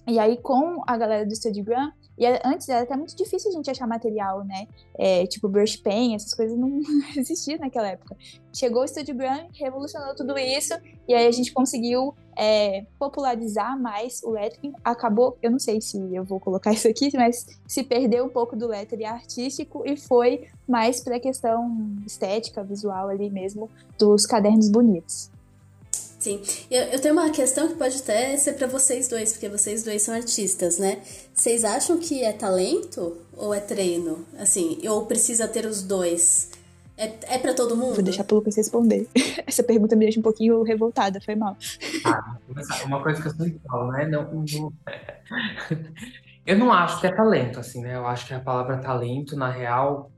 [0.06, 3.70] e aí, com a galera do Studigram, e antes era até muito difícil a gente
[3.70, 4.68] achar material, né?
[4.96, 6.80] É, tipo, brush pen, essas coisas não
[7.16, 8.16] existiam naquela época.
[8.52, 10.74] Chegou o Studigram, revolucionou tudo isso,
[11.08, 14.72] e aí a gente conseguiu é, popularizar mais o lettering.
[14.84, 18.54] Acabou, eu não sei se eu vou colocar isso aqui, mas se perdeu um pouco
[18.54, 24.68] do lettering artístico e foi mais para a questão estética, visual ali mesmo, dos cadernos
[24.70, 25.33] bonitos.
[26.24, 29.84] Sim, eu, eu tenho uma questão que pode até ser para vocês dois, porque vocês
[29.84, 31.02] dois são artistas, né?
[31.34, 34.24] Vocês acham que é talento ou é treino?
[34.38, 36.50] Assim, ou precisa ter os dois?
[36.96, 37.96] É, é para todo mundo?
[37.96, 39.06] Vou deixar pro Lucas responder.
[39.46, 41.58] Essa pergunta me deixa um pouquinho revoltada, foi mal.
[42.06, 42.38] Ah,
[42.86, 44.06] uma coisa que eu sempre falo, né?
[44.06, 44.72] Não, não,
[46.46, 47.96] eu não acho que é talento, assim, né?
[47.96, 50.10] Eu acho que a palavra talento, na real,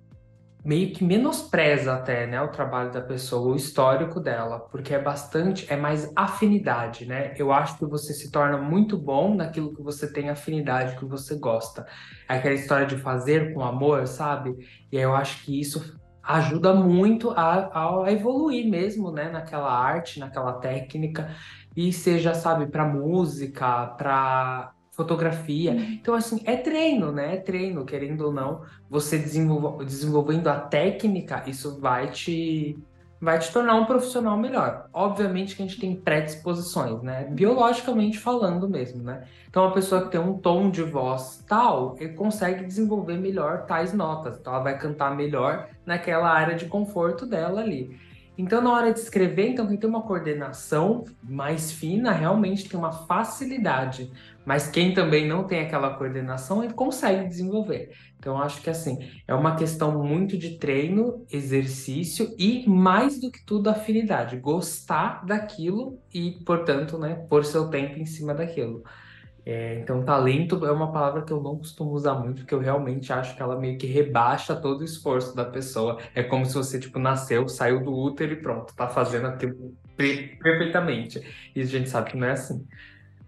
[0.67, 5.65] meio que menospreza até, né, o trabalho da pessoa, o histórico dela, porque é bastante,
[5.73, 7.33] é mais afinidade, né?
[7.39, 11.39] Eu acho que você se torna muito bom naquilo que você tem afinidade, que você
[11.39, 11.87] gosta.
[12.29, 14.57] É aquela história de fazer com amor, sabe?
[14.91, 20.55] E eu acho que isso ajuda muito a, a evoluir mesmo, né, naquela arte, naquela
[20.55, 21.31] técnica,
[21.77, 25.73] e seja, sabe, para música, para fotografia.
[25.73, 27.35] Então, assim, é treino, né?
[27.35, 32.79] É treino, querendo ou não, você desenvolve, desenvolvendo a técnica, isso vai te
[33.19, 34.89] vai te tornar um profissional melhor.
[34.93, 37.25] Obviamente que a gente tem predisposições, né?
[37.31, 39.25] Biologicamente falando mesmo, né?
[39.49, 43.95] Então, uma pessoa que tem um tom de voz tal, ele consegue desenvolver melhor tais
[43.95, 44.39] notas.
[44.39, 47.99] Então, ela vai cantar melhor naquela área de conforto dela ali.
[48.39, 52.93] Então, na hora de escrever, então, quem tem uma coordenação mais fina realmente tem uma
[52.93, 54.13] facilidade.
[54.47, 57.91] Mas quem também não tem aquela coordenação, ele consegue desenvolver.
[58.17, 63.45] Então, acho que assim, é uma questão muito de treino, exercício e, mais do que
[63.45, 64.37] tudo, afinidade.
[64.37, 68.85] Gostar daquilo e, portanto, né, pôr seu tempo em cima daquilo.
[69.45, 73.13] É, então, talento é uma palavra que eu não costumo usar muito, porque eu realmente
[73.13, 75.99] acho que ela meio que rebaixa todo o esforço da pessoa.
[76.15, 81.21] É como se você, tipo, nasceu, saiu do útero e pronto, tá fazendo aquilo perfeitamente.
[81.55, 82.65] E a gente sabe que não é assim.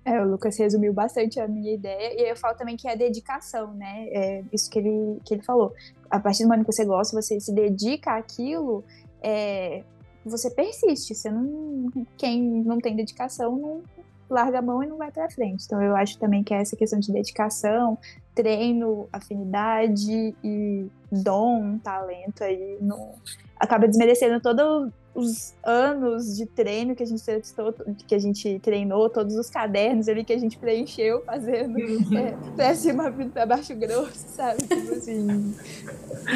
[0.09, 3.75] É, o Lucas resumiu bastante a minha ideia, e eu falo também que é dedicação,
[3.75, 4.07] né?
[4.09, 5.75] É isso que ele, que ele falou.
[6.11, 8.83] A partir do momento que você gosta, você se dedica àquilo,
[9.23, 9.83] é,
[10.25, 11.15] você persiste.
[11.15, 13.83] Você não, quem não tem dedicação não,
[14.31, 15.65] larga a mão e não vai para frente.
[15.67, 17.99] Então eu acho também que é essa questão de dedicação,
[18.35, 23.15] treino, afinidade e dom, talento aí no,
[23.61, 27.75] acaba desmerecendo todo os anos de treino que a gente testou,
[28.07, 31.77] que a gente treinou, todos os cadernos ali que a gente preencheu fazendo
[32.17, 34.63] é, pra cima pra baixo grosso, sabe?
[34.63, 35.55] Tipo assim,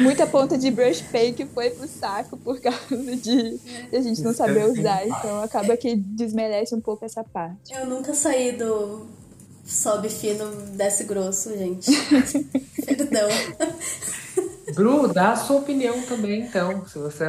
[0.01, 4.21] muita ponta de brush pen que foi pro saco por causa de, de a gente
[4.21, 5.07] não saber usar.
[5.07, 7.73] Então acaba que desmerece um pouco essa parte.
[7.73, 9.07] Eu nunca saí do
[9.65, 11.89] sobe fino, desce grosso, gente.
[12.85, 13.29] Perdão.
[14.75, 16.85] Bru, dá a sua opinião também, então.
[16.87, 17.25] Se você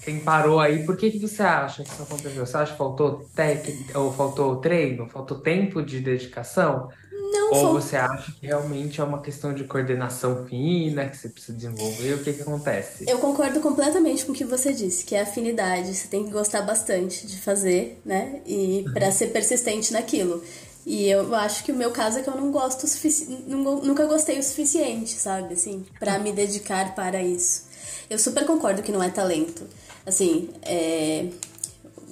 [0.00, 2.44] quem parou aí, por que, que você acha que isso aconteceu?
[2.46, 6.88] Você acha que faltou técnica, ou faltou treino, faltou tempo de dedicação?
[7.12, 11.56] Não, Ou você acha que realmente é uma questão de coordenação fina que você precisa
[11.56, 12.14] desenvolver?
[12.14, 13.06] O que que acontece?
[13.06, 15.94] eu concordo completamente com o que você disse, que é afinidade.
[15.94, 18.40] Você tem que gostar bastante de fazer, né?
[18.46, 20.42] E pra ser persistente naquilo.
[20.86, 23.26] E eu acho que o meu caso é que eu não gosto o sufici...
[23.46, 25.54] nun- nunca gostei o suficiente, sabe?
[25.54, 27.64] Assim, pra me dedicar para isso.
[28.08, 29.66] Eu super concordo que não é talento.
[30.10, 31.26] Assim, é...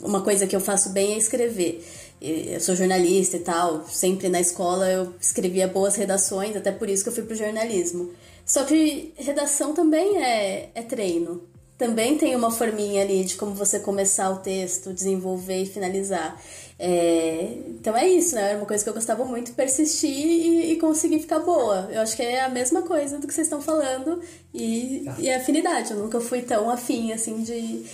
[0.00, 1.84] uma coisa que eu faço bem é escrever.
[2.20, 7.02] Eu sou jornalista e tal, sempre na escola eu escrevia boas redações, até por isso
[7.04, 8.12] que eu fui pro jornalismo.
[8.44, 11.42] Só que redação também é, é treino.
[11.78, 16.36] Também tem uma forminha ali de como você começar o texto, desenvolver e finalizar.
[16.76, 18.50] É, então é isso, né?
[18.50, 21.88] Era uma coisa que eu gostava muito, persistir e, e conseguir ficar boa.
[21.90, 24.20] Eu acho que é a mesma coisa do que vocês estão falando
[24.52, 25.92] e, e a afinidade.
[25.92, 27.84] Eu nunca fui tão afim, assim, de,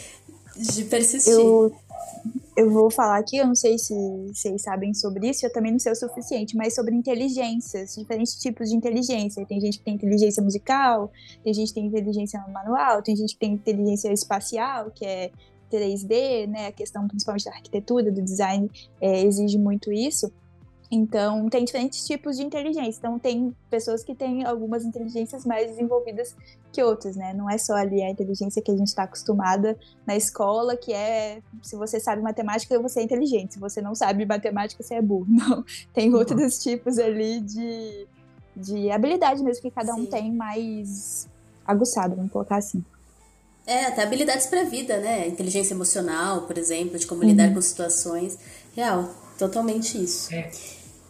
[0.56, 1.32] de persistir.
[1.32, 1.74] Eu,
[2.56, 3.92] eu vou falar aqui, eu não sei se
[4.28, 8.70] vocês sabem sobre isso, eu também não sei o suficiente, mas sobre inteligências, diferentes tipos
[8.70, 9.44] de inteligência.
[9.44, 11.10] Tem gente que tem inteligência musical,
[11.42, 15.30] tem gente que tem inteligência manual, tem gente que tem inteligência espacial, que é
[15.70, 16.68] 3D, né?
[16.68, 20.32] A questão principalmente da arquitetura, do design, é, exige muito isso.
[20.94, 22.98] Então, tem diferentes tipos de inteligência.
[22.98, 26.36] Então, tem pessoas que têm algumas inteligências mais desenvolvidas
[26.72, 27.32] que outras, né?
[27.34, 29.76] Não é só ali a inteligência que a gente está acostumada
[30.06, 33.54] na escola, que é se você sabe matemática, você é inteligente.
[33.54, 35.26] Se você não sabe matemática, você é burro.
[35.34, 35.64] Não.
[35.92, 36.18] Tem Uhum.
[36.18, 38.06] outros tipos ali de,
[38.56, 40.06] de habilidade mesmo que cada um Sim.
[40.06, 41.28] tem mais
[41.66, 42.84] aguçado, vamos colocar assim.
[43.66, 45.26] É, até habilidades pra vida, né?
[45.26, 48.38] Inteligência emocional, por exemplo, de como lidar com situações.
[48.76, 50.32] Real, totalmente isso.
[50.34, 50.50] É,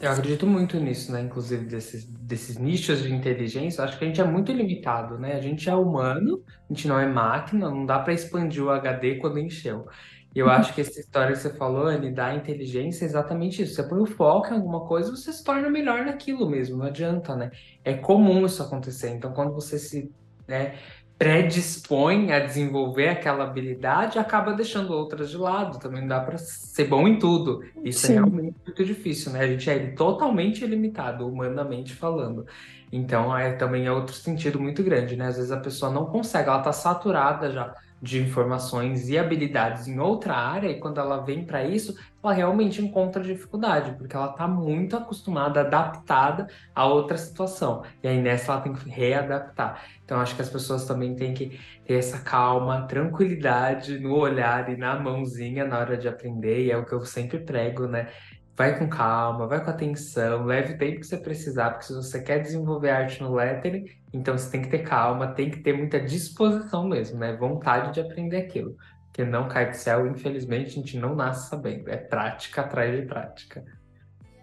[0.01, 1.21] eu acredito muito nisso, né?
[1.23, 3.81] Inclusive desses, desses nichos de inteligência.
[3.81, 5.35] Eu acho que a gente é muito limitado, né?
[5.35, 9.17] A gente é humano, a gente não é máquina, não dá para expandir o HD
[9.17, 9.87] quando encheu.
[10.35, 13.75] E eu acho que essa história que você falou, Anne, da inteligência é exatamente isso.
[13.75, 17.37] Você põe o foco em alguma coisa, você se torna melhor naquilo mesmo, não adianta,
[17.37, 17.53] né?
[17.85, 19.11] É comum isso acontecer.
[19.11, 20.13] Então, quando você se,
[20.49, 20.75] né,
[21.19, 25.79] predispõe a desenvolver aquela habilidade, acaba deixando outras de lado.
[25.79, 27.63] Também não dá para ser bom em tudo.
[27.85, 28.15] Isso é Sim.
[28.15, 29.41] realmente muito difícil, né?
[29.41, 32.47] A gente é totalmente limitado, humanamente falando.
[32.91, 35.29] Então, é também é outro sentido muito grande, né?
[35.29, 37.75] Às vezes a pessoa não consegue, ela tá saturada já
[38.05, 42.83] de informações e habilidades em outra área, e quando ela vem para isso, ela realmente
[42.83, 47.83] encontra dificuldade, porque ela tá muito acostumada, adaptada a outra situação.
[48.03, 49.83] E aí nessa ela tem que readaptar.
[50.05, 54.77] Então, acho que as pessoas também têm que ter essa calma, tranquilidade no olhar e
[54.77, 58.09] na mãozinha na hora de aprender, e é o que eu sempre prego, né?
[58.57, 62.23] Vai com calma, vai com atenção, leve o tempo que você precisar, porque se você
[62.23, 66.01] quer desenvolver arte no lettering, então você tem que ter calma, tem que ter muita
[66.01, 67.37] disposição mesmo, né?
[67.37, 68.77] Vontade de aprender aquilo.
[69.07, 71.89] Porque não cai do céu, infelizmente, a gente não nasce sabendo.
[71.91, 73.65] É prática atrás de prática.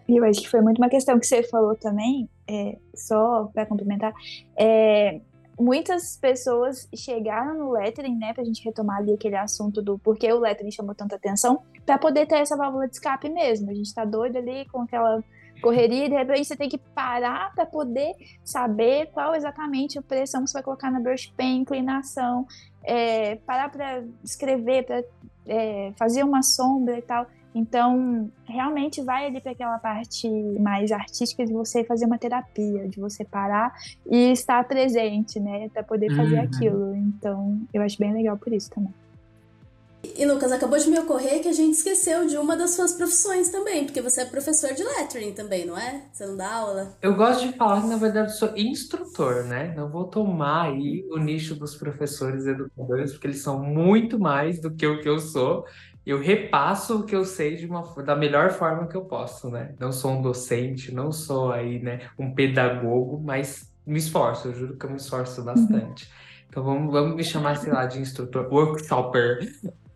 [0.07, 3.65] E eu acho que foi muito uma questão que você falou também, é, só para
[3.65, 4.13] complementar,
[4.57, 5.21] é,
[5.57, 10.39] muitas pessoas chegaram no lettering, né, pra gente retomar ali aquele assunto do porquê o
[10.39, 13.69] lettering chamou tanta atenção, para poder ter essa válvula de escape mesmo.
[13.69, 15.23] A gente tá doido ali com aquela
[15.61, 18.11] correria, e de repente você tem que parar para poder
[18.43, 22.45] saber qual exatamente a pressão que você vai colocar na brush pen, inclinação,
[22.83, 25.03] é, parar para escrever, para
[25.47, 27.27] é, fazer uma sombra e tal.
[27.53, 30.27] Então, realmente vai ali para aquela parte
[30.59, 33.71] mais artística de você fazer uma terapia, de você parar
[34.09, 36.43] e estar presente, né, para poder fazer Uhum.
[36.43, 36.95] aquilo.
[36.95, 38.93] Então, eu acho bem legal por isso também.
[40.03, 43.49] E Lucas, acabou de me ocorrer que a gente esqueceu de uma das suas profissões
[43.49, 46.03] também, porque você é professor de lettering também, não é?
[46.11, 46.97] Você não dá aula?
[47.01, 49.73] Eu gosto de falar que, na verdade, eu sou instrutor, né?
[49.75, 54.71] Não vou tomar aí o nicho dos professores educadores, porque eles são muito mais do
[54.71, 55.65] que o que eu sou.
[56.05, 59.75] Eu repasso o que eu sei de uma, da melhor forma que eu posso, né?
[59.79, 64.77] Não sou um docente, não sou aí, né, um pedagogo, mas me esforço, eu juro
[64.77, 66.09] que eu me esforço bastante.
[66.49, 69.39] Então vamos, vamos me chamar, sei lá, de instrutor, workshopper.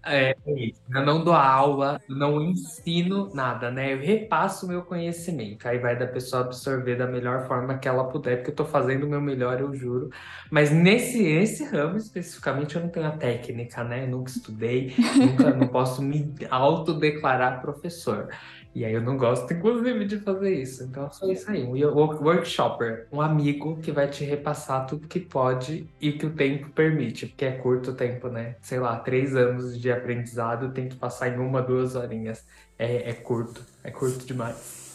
[0.07, 0.79] É, é isso.
[0.93, 3.91] Eu não dou aula, não ensino nada, né?
[3.93, 5.67] Eu repasso o meu conhecimento.
[5.67, 9.05] Aí vai da pessoa absorver da melhor forma que ela puder, porque eu tô fazendo
[9.05, 10.11] o meu melhor, eu juro.
[10.51, 14.03] Mas nesse, nesse ramo especificamente eu não tenho a técnica, né?
[14.03, 18.29] Eu nunca estudei, nunca não posso me autodeclarar professor.
[18.75, 20.83] E aí eu não gosto, inclusive, de fazer isso.
[20.83, 25.19] Então foi isso aí, um wo- workshopper, um amigo que vai te repassar tudo que
[25.21, 28.57] pode e que o tempo permite, porque é curto o tempo, né?
[28.61, 32.45] Sei lá, três anos de aprendizado, tem que passar em uma, duas horinhas.
[32.77, 34.85] É, é curto, é curto demais.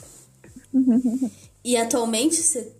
[1.65, 2.73] e atualmente você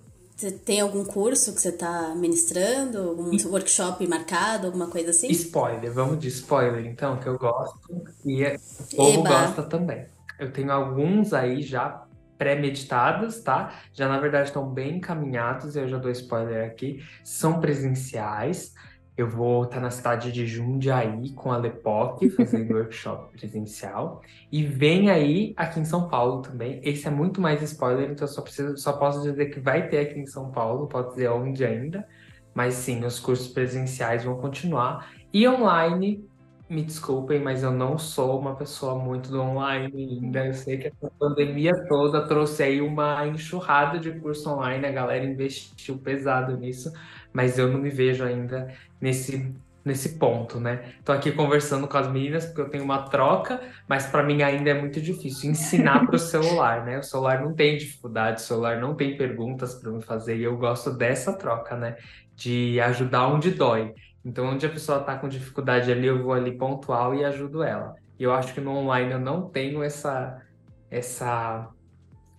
[0.65, 5.29] tem algum curso que você está ministrando, algum workshop marcado, alguma coisa assim?
[5.35, 7.79] Spoiler, vamos de spoiler então, que eu gosto
[8.25, 9.31] e é, o povo Eba.
[9.35, 10.09] gosta também.
[10.41, 12.05] Eu tenho alguns aí já
[12.39, 13.71] pré-meditados, tá?
[13.93, 17.05] Já na verdade estão bem encaminhados, eu já dou spoiler aqui.
[17.23, 18.75] São presenciais.
[19.15, 24.23] Eu vou estar na cidade de Jundiaí com a Lepoc fazendo workshop presencial.
[24.51, 26.81] E vem aí aqui em São Paulo também.
[26.83, 29.99] Esse é muito mais spoiler, então eu só, preciso, só posso dizer que vai ter
[29.99, 32.09] aqui em São Paulo, pode dizer onde ainda.
[32.55, 35.13] Mas sim, os cursos presenciais vão continuar.
[35.31, 36.27] E online,
[36.71, 39.93] me desculpem, mas eu não sou uma pessoa muito do online
[40.23, 40.47] ainda.
[40.47, 45.25] Eu sei que a pandemia toda trouxe aí uma enxurrada de curso online, a galera
[45.25, 46.93] investiu pesado nisso,
[47.33, 49.53] mas eu não me vejo ainda nesse
[49.85, 50.95] nesse ponto, né?
[51.05, 54.71] Tô aqui conversando com as meninas porque eu tenho uma troca, mas para mim ainda
[54.71, 56.99] é muito difícil ensinar para o celular, né?
[56.99, 60.57] O celular não tem dificuldade, o celular não tem perguntas para me fazer e eu
[60.59, 61.97] gosto dessa troca, né?
[62.37, 63.95] De ajudar onde dói.
[64.25, 67.95] Então, onde a pessoa está com dificuldade ali, eu vou ali pontual e ajudo ela.
[68.19, 70.43] E eu acho que no online eu não tenho essa,
[70.91, 71.71] essa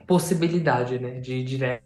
[0.06, 1.84] possibilidade, né, de ir direto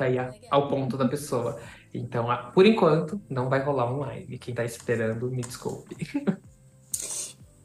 [0.00, 0.16] aí
[0.50, 1.58] ao ponto da pessoa.
[1.94, 4.38] Então, por enquanto, não vai rolar online.
[4.38, 5.96] Quem está esperando, me desculpe.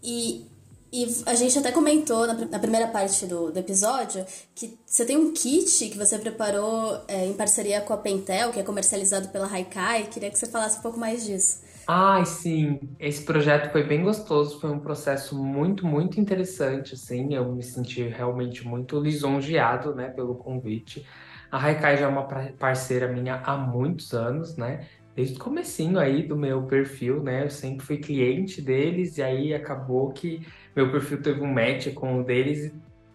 [0.09, 0.47] E
[0.91, 4.25] e a gente até comentou na, primeira parte do, do, episódio
[4.55, 8.59] que você tem um kit que você preparou é, em parceria com a Pentel, que
[8.59, 10.03] é comercializado pela Haikai.
[10.03, 11.61] Queria que você falasse um pouco mais disso.
[11.87, 12.79] Ai, sim.
[12.99, 17.33] Esse projeto foi bem gostoso, foi um processo muito, muito interessante, assim.
[17.33, 21.05] Eu me senti realmente muito lisonjeado, né, pelo convite.
[21.49, 22.27] A Haikai já é uma
[22.59, 24.85] parceira minha há muitos anos, né?
[25.17, 27.45] Desde o comecinho aí do meu perfil, né?
[27.45, 30.45] Eu sempre fui cliente deles e aí acabou que
[30.75, 32.71] meu perfil teve um match com o deles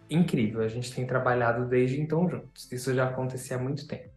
[0.09, 0.59] incrível.
[0.59, 2.69] A gente tem trabalhado desde então juntos.
[2.69, 4.09] Isso já acontecia há muito tempo.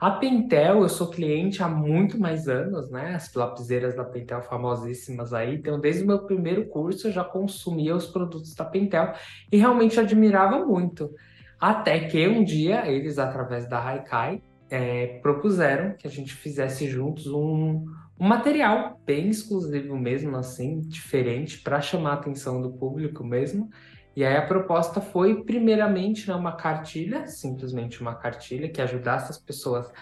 [0.00, 3.14] A Pentel, eu sou cliente há muito mais anos, né?
[3.14, 5.54] As lapiseiras da Pentel famosíssimas aí.
[5.54, 9.12] Então, desde o meu primeiro curso, eu já consumia os produtos da Pentel
[9.52, 11.08] e realmente admirava muito.
[11.60, 17.26] Até que um dia, eles, através da Haikai, é, propuseram que a gente fizesse juntos
[17.26, 17.84] um,
[18.18, 23.70] um material bem exclusivo mesmo, assim, diferente, para chamar a atenção do público mesmo.
[24.16, 29.38] E aí a proposta foi, primeiramente, né, uma cartilha, simplesmente uma cartilha, que ajudasse as
[29.38, 29.92] pessoas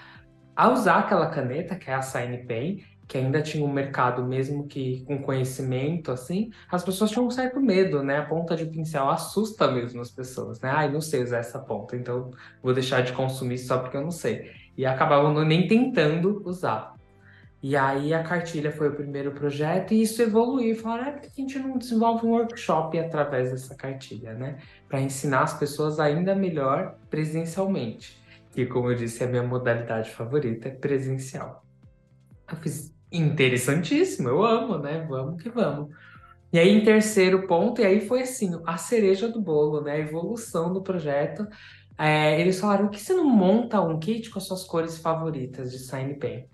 [0.54, 4.66] a usar aquela caneta, que é a Sign Pen, que ainda tinha um mercado, mesmo
[4.66, 8.18] que com conhecimento, assim, as pessoas tinham um certo medo, né?
[8.18, 10.70] A ponta de pincel assusta mesmo as pessoas, né?
[10.70, 12.30] Ai, não sei usar essa ponta, então
[12.62, 14.50] vou deixar de consumir só porque eu não sei.
[14.76, 16.96] E acabavam nem tentando usar.
[17.62, 20.76] E aí a cartilha foi o primeiro projeto e isso evoluiu.
[20.76, 24.58] Falaram, é porque a gente não desenvolve um workshop através dessa cartilha, né?
[24.88, 28.20] Para ensinar as pessoas ainda melhor presencialmente.
[28.50, 31.64] Que, como eu disse, é a minha modalidade favorita, é presencial.
[32.48, 35.06] Eu fiz interessantíssimo, eu amo, né?
[35.08, 35.90] Vamos que vamos.
[36.52, 39.92] E aí, em terceiro ponto, e aí foi assim, a cereja do bolo, né?
[39.92, 41.46] A evolução do projeto.
[41.98, 45.78] É, eles falaram, que você não monta um kit com as suas cores favoritas de
[45.78, 46.48] Sign Pen?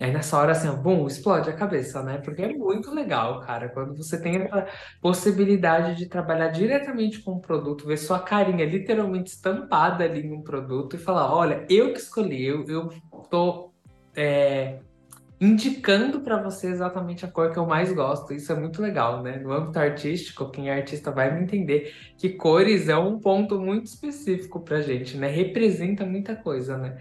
[0.00, 2.18] aí nessa hora, assim, ó, bum, explode a cabeça, né?
[2.18, 4.66] Porque é muito legal, cara, quando você tem a
[5.00, 10.42] possibilidade de trabalhar diretamente com o produto, ver sua carinha literalmente estampada ali em um
[10.42, 12.88] produto e falar, olha, eu que escolhi, eu, eu
[13.30, 13.72] tô
[14.16, 14.78] é,
[15.40, 18.34] indicando para você exatamente a cor que eu mais gosto.
[18.34, 19.38] Isso é muito legal, né?
[19.38, 23.86] No âmbito artístico, quem é artista vai me entender que cores é um ponto muito
[23.86, 25.28] específico pra gente, né?
[25.28, 26.98] Representa muita coisa, né?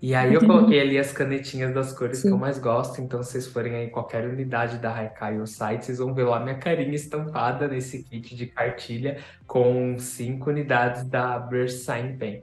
[0.00, 2.28] E aí eu coloquei ali as canetinhas das cores Sim.
[2.28, 3.00] que eu mais gosto.
[3.00, 6.24] Então, se vocês forem aí em qualquer unidade da Haikai ou site, vocês vão ver
[6.24, 12.42] lá minha carinha estampada nesse kit de cartilha com cinco unidades da Brush Sign Pen.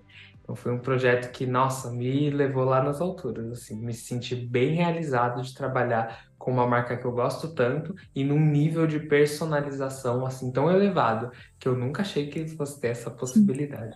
[0.49, 4.73] Então foi um projeto que, nossa, me levou lá nas alturas, assim, me senti bem
[4.73, 10.25] realizado de trabalhar com uma marca que eu gosto tanto e num nível de personalização
[10.25, 13.95] assim tão elevado que eu nunca achei que fosse ter essa possibilidade.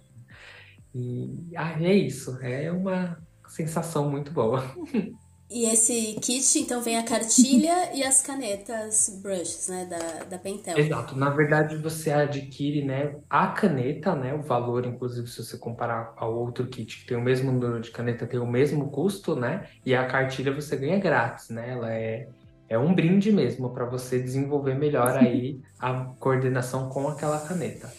[0.94, 4.64] E ah, é isso, é uma sensação muito boa.
[5.54, 10.76] E esse kit, então, vem a cartilha e as canetas brushes, né, da, da Pentel.
[10.80, 11.16] Exato.
[11.16, 16.36] Na verdade, você adquire, né, a caneta, né, o valor, inclusive, se você comparar ao
[16.36, 19.94] outro kit, que tem o mesmo número de caneta, tem o mesmo custo, né, e
[19.94, 22.28] a cartilha você ganha grátis, né, ela é,
[22.68, 27.92] é um brinde mesmo para você desenvolver melhor aí a coordenação com aquela caneta.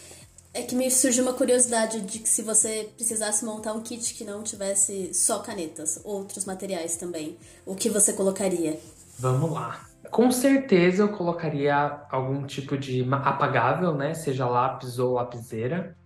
[0.55, 4.23] É que me surgiu uma curiosidade de que se você precisasse montar um kit que
[4.23, 8.79] não tivesse só canetas, outros materiais também, o que você colocaria?
[9.19, 9.89] Vamos lá.
[10.11, 11.75] Com certeza eu colocaria
[12.09, 14.13] algum tipo de apagável, né?
[14.13, 15.97] Seja lápis ou lapiseira.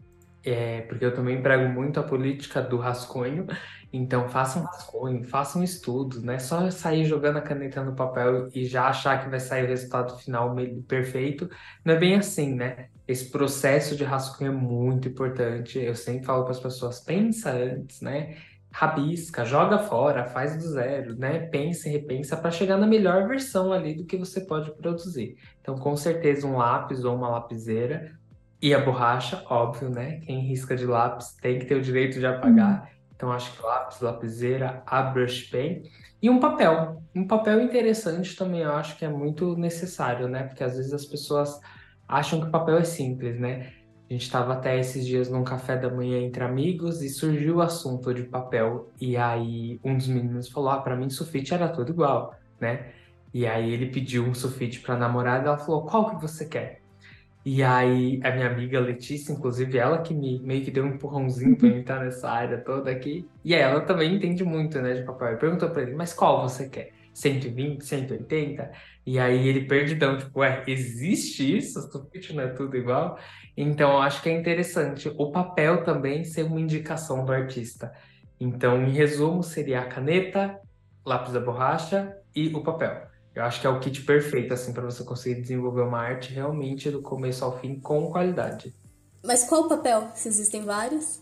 [0.44, 3.48] é, porque eu também prego muito a política do rascunho.
[3.92, 8.66] Então, façam rascunho, façam estudos, não é só sair jogando a caneta no papel e
[8.66, 10.56] já achar que vai sair o resultado final
[10.88, 11.50] perfeito.
[11.86, 12.90] Não é bem assim, né?
[13.10, 15.80] Esse processo de rascunho é muito importante.
[15.80, 18.38] Eu sempre falo para as pessoas: pensa antes, né?
[18.72, 21.40] Rabisca, joga fora, faz do zero, né?
[21.48, 25.38] Pensa e repensa para chegar na melhor versão ali do que você pode produzir.
[25.60, 28.12] Então, com certeza, um lápis ou uma lapiseira
[28.62, 30.20] e a borracha, óbvio, né?
[30.20, 32.82] Quem risca de lápis tem que ter o direito de apagar.
[32.82, 32.88] Uhum.
[33.16, 35.82] Então, acho que lápis, lapiseira, a brush pen.
[36.22, 37.02] E um papel.
[37.16, 40.44] Um papel interessante também, eu acho que é muito necessário, né?
[40.44, 41.60] Porque às vezes as pessoas
[42.10, 43.72] acham que o papel é simples, né?
[44.10, 47.62] A gente estava até esses dias num café da manhã entre amigos e surgiu o
[47.62, 48.92] assunto de papel.
[49.00, 52.92] E aí um dos meninos falou: Ah, para mim sulfite era tudo igual, né?
[53.32, 56.82] E aí ele pediu um sulfite para namorada, ela falou: Qual que você quer?
[57.46, 61.56] E aí, a minha amiga Letícia, inclusive, ela que me meio que deu um empurrãozinho
[61.58, 63.28] para eu entrar nessa área toda aqui.
[63.46, 65.38] E ela também entende muito, né, de papel.
[65.38, 66.92] Perguntou para ele, mas qual você quer?
[67.20, 68.72] 120, 180?
[69.06, 71.82] E aí ele perdidão, tipo, ué, existe isso?
[71.92, 73.18] Sulfite não é tudo igual?
[73.56, 77.92] Então, eu acho que é interessante o papel também ser uma indicação do artista.
[78.40, 80.60] Então, em resumo, seria a caneta,
[81.06, 83.08] lápis da borracha e o papel.
[83.36, 86.90] Eu acho que é o kit perfeito, assim, para você conseguir desenvolver uma arte realmente
[86.90, 88.74] do começo ao fim com qualidade.
[89.24, 90.10] Mas qual o papel?
[90.16, 91.22] Se existem vários?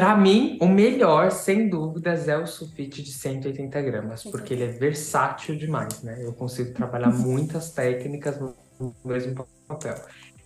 [0.00, 4.68] Para mim, o melhor, sem dúvidas, é o sulfite de 180 gramas, porque ele é
[4.68, 6.24] versátil demais, né?
[6.24, 8.56] Eu consigo trabalhar muitas técnicas no
[9.04, 9.96] mesmo papel.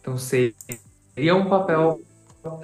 [0.01, 2.01] Então, seria um papel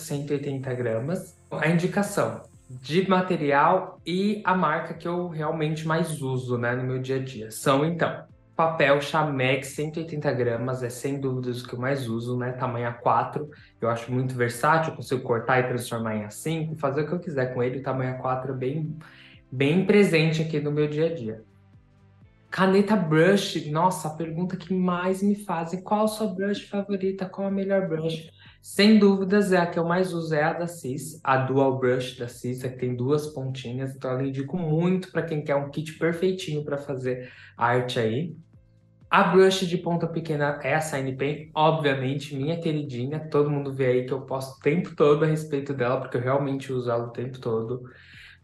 [0.01, 1.36] 180 gramas.
[1.49, 6.99] A indicação, de material e a marca que eu realmente mais uso né, no meu
[6.99, 7.53] dia a dia.
[7.53, 8.24] São, então,
[8.61, 12.52] papel Chamex 180 gramas, é sem dúvidas o que eu mais uso, né?
[12.52, 13.48] Tamanho A4,
[13.80, 17.54] eu acho muito versátil, consigo cortar e transformar em A5, fazer o que eu quiser
[17.54, 18.98] com ele, o tamanho A4 é bem,
[19.50, 21.42] bem presente aqui no meu dia a dia.
[22.50, 27.48] Caneta brush, nossa, a pergunta que mais me fazem, qual a sua brush favorita, qual
[27.48, 28.28] a melhor brush?
[28.61, 32.18] Sem dúvidas, é a que eu mais uso é a da Cis, a Dual Brush
[32.18, 35.70] da Cis, é que tem duas pontinhas, então eu indico muito para quem quer um
[35.70, 38.36] kit perfeitinho para fazer arte aí.
[39.11, 43.86] A brush de ponta pequena é a Sign Pen, obviamente, minha queridinha, todo mundo vê
[43.86, 47.06] aí que eu posto o tempo todo a respeito dela, porque eu realmente uso ela
[47.06, 47.82] o tempo todo.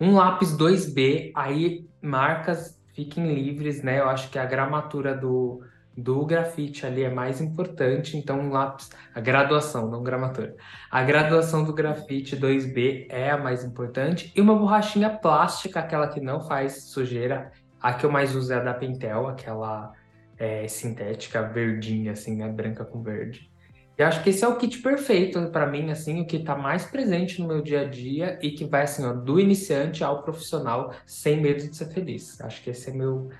[0.01, 4.01] Um lápis 2B, aí marcas fiquem livres, né?
[4.01, 5.63] Eu acho que a gramatura do,
[5.97, 10.57] do grafite ali é mais importante, então um lápis, a graduação, não gramatura.
[10.91, 16.21] A graduação do grafite 2B é a mais importante e uma borrachinha plástica, aquela que
[16.21, 17.53] não faz sujeira.
[17.81, 19.93] A que eu mais uso é a da Pentel, aquela
[20.39, 23.51] é, sintética verdinha, assim, né, branca com verde.
[23.99, 26.85] E acho que esse é o kit perfeito para mim, assim, o que está mais
[26.85, 30.93] presente no meu dia a dia e que vai, assim, ó, do iniciante ao profissional,
[31.07, 32.39] sem medo de ser feliz.
[32.41, 33.31] Acho que esse é meu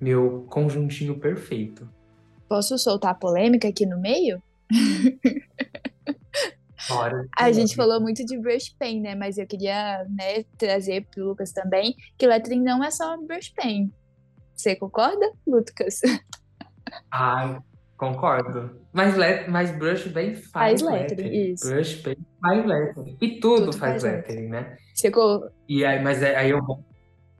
[0.00, 1.88] meu conjuntinho perfeito.
[2.48, 4.42] Posso soltar a polêmica aqui no meio?
[7.36, 9.14] A gente falou muito de brush pen, né?
[9.14, 13.50] Mas eu queria né, trazer para o Lucas também que lettering não é só brush
[13.50, 13.92] pen.
[14.54, 16.00] Você concorda, Lucas?
[17.10, 17.58] Ai,
[17.96, 18.80] concordo.
[18.92, 21.22] Mas, let, mas brush pen faz, faz lettering.
[21.22, 21.52] lettering.
[21.52, 21.68] Isso.
[21.68, 23.16] Brush pen faz lettering.
[23.20, 24.76] E tudo, tudo faz, faz lettering, lettering, né?
[24.94, 25.10] Você...
[25.68, 26.60] E aí, mas é, aí eu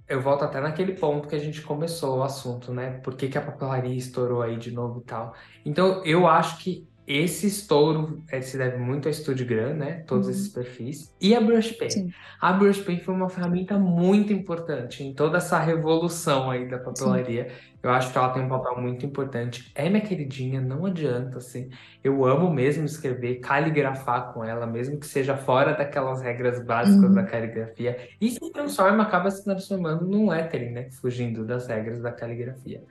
[0.08, 3.00] eu volto até naquele ponto que a gente começou o assunto, né?
[3.02, 5.34] Por que, que a papelaria estourou aí de novo e tal.
[5.64, 10.02] Então, eu acho que esse estouro é, se deve muito ao Studio Gram, né?
[10.06, 10.32] Todos uhum.
[10.32, 11.14] esses perfis.
[11.20, 11.90] E a Brush Pen.
[11.90, 12.12] Sim.
[12.40, 17.48] A Brush Pen foi uma ferramenta muito importante em toda essa revolução aí da papelaria.
[17.48, 17.54] Sim.
[17.80, 19.70] Eu acho que ela tem um papel muito importante.
[19.76, 21.70] É minha queridinha, não adianta, assim.
[22.02, 27.14] Eu amo mesmo escrever, caligrafar com ela, mesmo que seja fora daquelas regras básicas uhum.
[27.14, 28.08] da caligrafia.
[28.20, 30.90] E se transforma, acaba se transformando num lettering, né?
[30.90, 32.82] Fugindo das regras da caligrafia.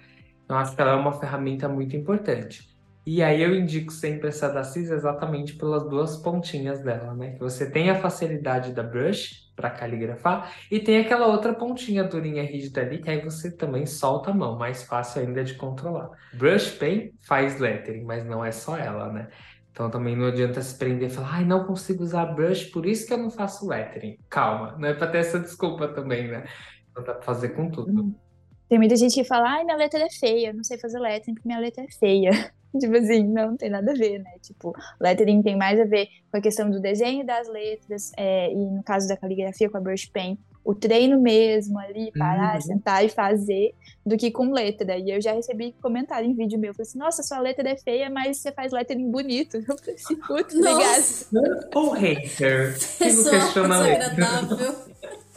[0.46, 2.75] Então, acho que ela é uma ferramenta muito importante.
[3.06, 7.34] E aí eu indico sempre essa da CIS exatamente pelas duas pontinhas dela, né?
[7.34, 12.44] Que você tem a facilidade da brush para caligrafar e tem aquela outra pontinha durinha
[12.44, 16.10] rígida ali que aí você também solta a mão, mais fácil ainda de controlar.
[16.34, 19.28] Brush pen faz lettering, mas não é só ela, né?
[19.72, 23.06] Então também não adianta se prender e falar, ai, não consigo usar brush, por isso
[23.06, 24.18] que eu não faço lettering.
[24.30, 26.46] Calma, não é para ter essa desculpa também, né?
[26.90, 28.16] Então dá pra fazer com tudo.
[28.68, 31.48] Tem muita gente que fala, ai, minha letra é feia, não sei fazer lettering porque
[31.48, 32.32] minha letra é feia.
[32.80, 34.32] tipo assim, não tem nada a ver, né?
[34.42, 38.56] Tipo, lettering tem mais a ver com a questão do desenho das letras, é, e
[38.56, 42.62] no caso da caligrafia com a brush pen, o treino mesmo ali, parar, uhum.
[42.62, 44.98] sentar e fazer, do que com letra.
[44.98, 48.10] E eu já recebi comentário em vídeo meu, falei assim, nossa, sua letra é feia,
[48.10, 49.58] mas você faz lettering bonito.
[49.70, 51.70] Eu falei assim, putz, obrigado.
[51.76, 53.86] Ou hater, fico questionando.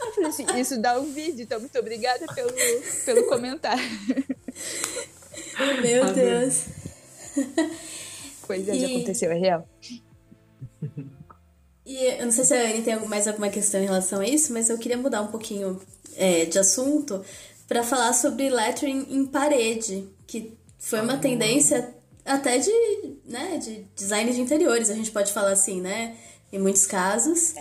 [0.01, 2.51] Eu falei assim, isso dá um vídeo, então muito obrigada pelo,
[3.05, 3.83] pelo comentário.
[5.81, 6.78] Meu Amém.
[7.55, 7.71] Deus.
[8.41, 8.79] Coisa e...
[8.79, 9.67] já aconteceu, é real.
[11.85, 14.53] E eu não sei se a Anne tem mais alguma questão em relação a isso,
[14.53, 15.81] mas eu queria mudar um pouquinho
[16.15, 17.23] é, de assunto
[17.67, 21.93] para falar sobre lettering em parede, que foi uma tendência
[22.25, 22.71] até de,
[23.25, 26.15] né, de design de interiores, a gente pode falar assim, né?
[26.51, 27.53] Em muitos casos.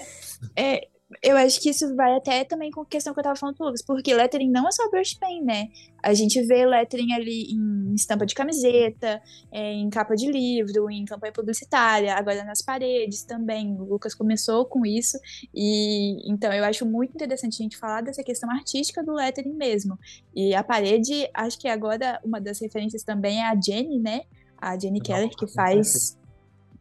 [0.54, 0.88] É,
[1.22, 3.66] eu acho que isso vai até também com a questão que eu tava falando pro
[3.66, 5.68] Lucas, porque lettering não é só brush pen, né?
[6.02, 11.06] A gente vê lettering ali em estampa de camiseta, é, em capa de livro, em
[11.06, 13.74] campanha publicitária, agora nas paredes também.
[13.74, 15.18] O Lucas começou com isso,
[15.54, 19.98] e então eu acho muito interessante a gente falar dessa questão artística do lettering mesmo.
[20.34, 24.22] E a parede, acho que agora uma das referências também é a Jenny, né?
[24.58, 26.17] A Jenny Keller, que faz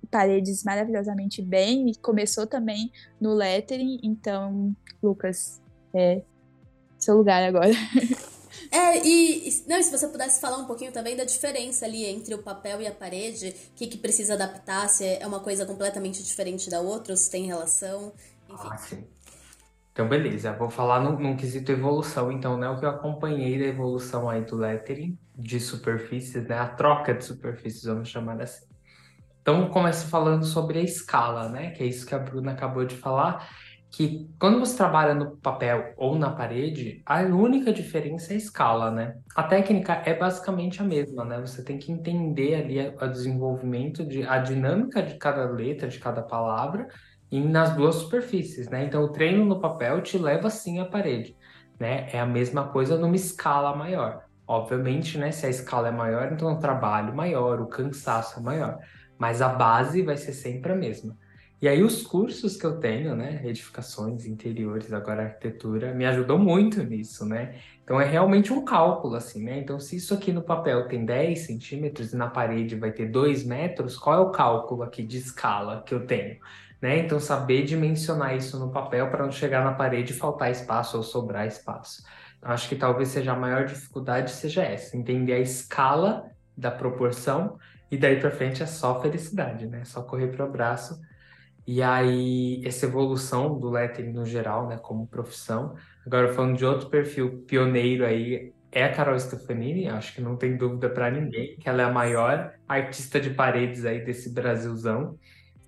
[0.10, 4.00] paredes maravilhosamente bem e começou também no lettering.
[4.04, 5.62] Então, Lucas,
[5.94, 6.22] é
[6.98, 7.72] seu lugar agora.
[8.72, 12.34] É, e não, e se você pudesse falar um pouquinho também da diferença ali entre
[12.34, 16.24] o papel e a parede, o que, que precisa adaptar, se é uma coisa completamente
[16.24, 18.12] diferente da outra, ou se tem relação,
[18.50, 18.68] enfim.
[18.70, 19.08] Ah, sim.
[19.92, 23.66] Então, beleza, vou falar num, num quesito evolução, então, né, o que eu acompanhei da
[23.66, 28.66] evolução aí do lettering, de superfícies, né, a troca de superfícies, vamos chamar assim.
[29.50, 31.70] Então, começo falando sobre a escala, né?
[31.70, 33.48] Que é isso que a Bruna acabou de falar,
[33.90, 38.92] que quando você trabalha no papel ou na parede, a única diferença é a escala,
[38.92, 39.16] né?
[39.34, 41.40] A técnica é basicamente a mesma, né?
[41.40, 46.22] Você tem que entender ali o desenvolvimento de a dinâmica de cada letra, de cada
[46.22, 46.90] palavra,
[47.32, 48.84] e nas duas superfícies, né?
[48.84, 51.38] Então, o treino no papel te leva sim à parede,
[51.80, 52.10] né?
[52.12, 54.24] É a mesma coisa numa escala maior.
[54.46, 55.32] Obviamente, né?
[55.32, 58.78] Se a escala é maior, então o trabalho maior, o cansaço é maior
[59.18, 61.18] mas a base vai ser sempre a mesma.
[61.60, 66.84] E aí os cursos que eu tenho, né, edificações interiores, agora arquitetura, me ajudou muito
[66.84, 67.56] nisso, né?
[67.84, 69.58] Então é realmente um cálculo, assim, né?
[69.58, 73.44] Então se isso aqui no papel tem 10 centímetros e na parede vai ter 2
[73.44, 76.38] metros, qual é o cálculo aqui de escala que eu tenho?
[76.80, 77.00] Né?
[77.00, 81.02] Então saber dimensionar isso no papel para não chegar na parede e faltar espaço ou
[81.02, 82.04] sobrar espaço.
[82.38, 87.58] Então, acho que talvez seja a maior dificuldade seja essa, entender a escala da proporção
[87.92, 89.84] e daí para frente é só felicidade, né?
[89.86, 91.00] Só correr para o abraço.
[91.66, 95.76] E aí, essa evolução do lettering no geral, né, como profissão.
[96.06, 100.56] Agora, falando de outro perfil pioneiro aí, é a Carol Stefanini, acho que não tem
[100.58, 105.18] dúvida para ninguém, que ela é a maior artista de paredes aí desse Brasilzão,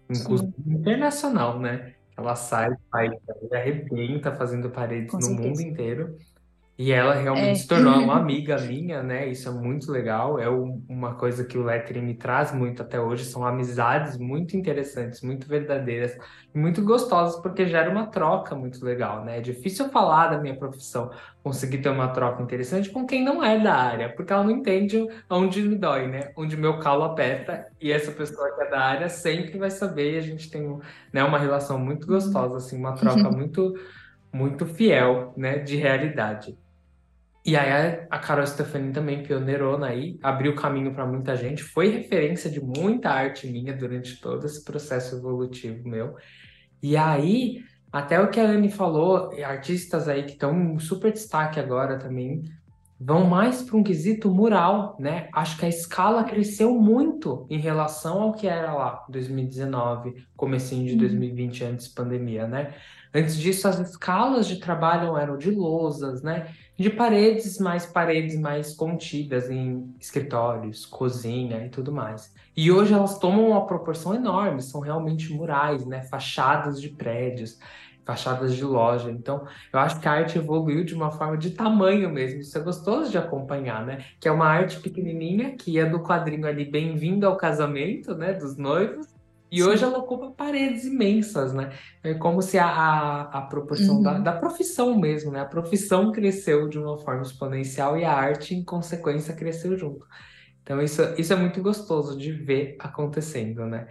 [0.09, 1.95] inclusive internacional, né?
[2.17, 5.49] Ela sai ela arrebenta fazendo paredes Com no certeza.
[5.49, 6.17] mundo inteiro.
[6.80, 7.56] E ela realmente é.
[7.56, 9.28] se tornou uma amiga minha, né?
[9.28, 10.40] Isso é muito legal.
[10.40, 13.26] É uma coisa que o lettering me traz muito até hoje.
[13.26, 16.18] São amizades muito interessantes, muito verdadeiras,
[16.56, 19.40] muito gostosas, porque gera uma troca muito legal, né?
[19.40, 21.12] É difícil falar da minha profissão,
[21.44, 25.06] conseguir ter uma troca interessante com quem não é da área, porque ela não entende
[25.30, 26.32] onde me dói, né?
[26.38, 27.68] Onde meu calo aperta.
[27.82, 30.14] E essa pessoa que é da área sempre vai saber.
[30.14, 30.80] E a gente tem
[31.12, 33.74] né, uma relação muito gostosa, assim, uma troca muito,
[34.32, 35.58] muito fiel, né?
[35.60, 36.58] De realidade.
[37.50, 42.47] E aí a Carol Stefanin também pioneirou aí, abriu caminho para muita gente, foi referência
[42.47, 46.16] de muita arte minha durante todo esse processo evolutivo meu.
[46.80, 51.60] E aí, até o que a Anne falou, artistas aí que estão em super destaque
[51.60, 52.43] agora também,
[53.00, 55.28] vão mais para um quesito mural, né?
[55.34, 60.95] Acho que a escala cresceu muito em relação ao que era lá 2019, comecinho de
[60.97, 61.70] 2020 uhum.
[61.72, 62.76] antes pandemia, né?
[63.12, 66.54] Antes disso, as escalas de trabalho eram de lousas, né?
[66.80, 72.34] De paredes, mais paredes mais contidas em escritórios, cozinha e tudo mais.
[72.56, 76.04] E hoje elas tomam uma proporção enorme, são realmente murais, né?
[76.04, 77.60] Fachadas de prédios,
[78.06, 79.12] fachadas de loja.
[79.12, 82.40] Então, eu acho que a arte evoluiu de uma forma de tamanho mesmo.
[82.40, 84.06] Isso é gostoso de acompanhar, né?
[84.18, 88.32] Que é uma arte pequenininha, que ia do quadrinho ali Bem-vindo ao casamento, né?
[88.32, 89.18] Dos noivos.
[89.52, 89.68] E Sim.
[89.68, 91.72] hoje ela ocupa paredes imensas, né?
[92.04, 94.04] É como se a, a, a proporção uhum.
[94.04, 95.41] da, da profissão mesmo, né?
[95.41, 100.06] A profissão cresceu de uma forma exponencial e a arte, em consequência, cresceu junto.
[100.62, 103.88] Então, isso, isso é muito gostoso de ver acontecendo, né?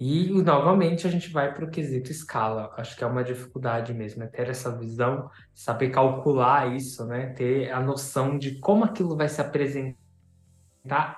[0.00, 2.72] E, novamente, a gente vai para o quesito escala.
[2.76, 7.28] Acho que é uma dificuldade mesmo, é ter essa visão, saber calcular isso, né?
[7.28, 9.96] Ter a noção de como aquilo vai se apresentar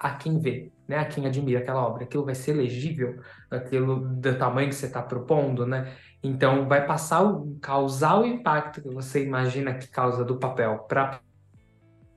[0.01, 0.99] a quem vê, né?
[0.99, 2.03] A quem admira aquela obra.
[2.03, 5.95] Aquilo vai ser legível, aquilo do tamanho que você está propondo, né?
[6.21, 11.21] Então, vai passar o, causar o impacto que você imagina que causa do papel para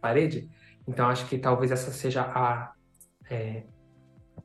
[0.02, 0.50] parede.
[0.88, 2.74] Então, acho que talvez essa seja a
[3.30, 3.64] é,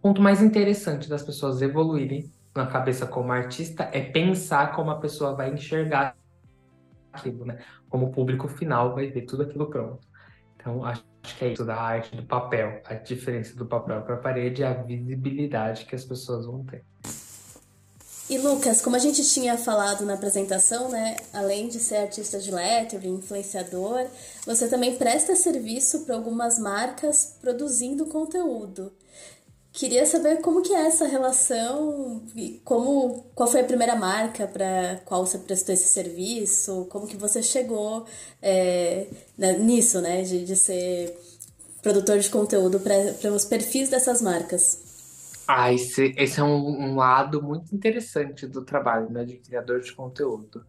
[0.03, 5.35] ponto mais interessante das pessoas evoluírem na cabeça como artista é pensar como a pessoa
[5.35, 6.15] vai enxergar
[7.13, 7.61] aquilo, né?
[7.89, 10.07] Como o público final vai ver tudo aquilo pronto.
[10.55, 12.81] Então, acho que é isso da arte do papel.
[12.85, 16.85] A diferença do papel para a parede é a visibilidade que as pessoas vão ter.
[18.31, 22.51] E Lucas, como a gente tinha falado na apresentação, né, além de ser artista de
[22.51, 24.07] lettering, influenciador,
[24.45, 28.93] você também presta serviço para algumas marcas produzindo conteúdo.
[29.73, 35.01] Queria saber como que é essa relação e como qual foi a primeira marca para
[35.05, 38.07] qual você prestou esse serviço, como que você chegou
[38.43, 39.07] é,
[39.37, 41.17] né, nisso, né, de, de ser
[41.83, 44.89] produtor de conteúdo para os perfis dessas marcas.
[45.47, 49.93] Ah, esse, esse é um, um lado muito interessante do trabalho, né, de criador de
[49.93, 50.65] conteúdo.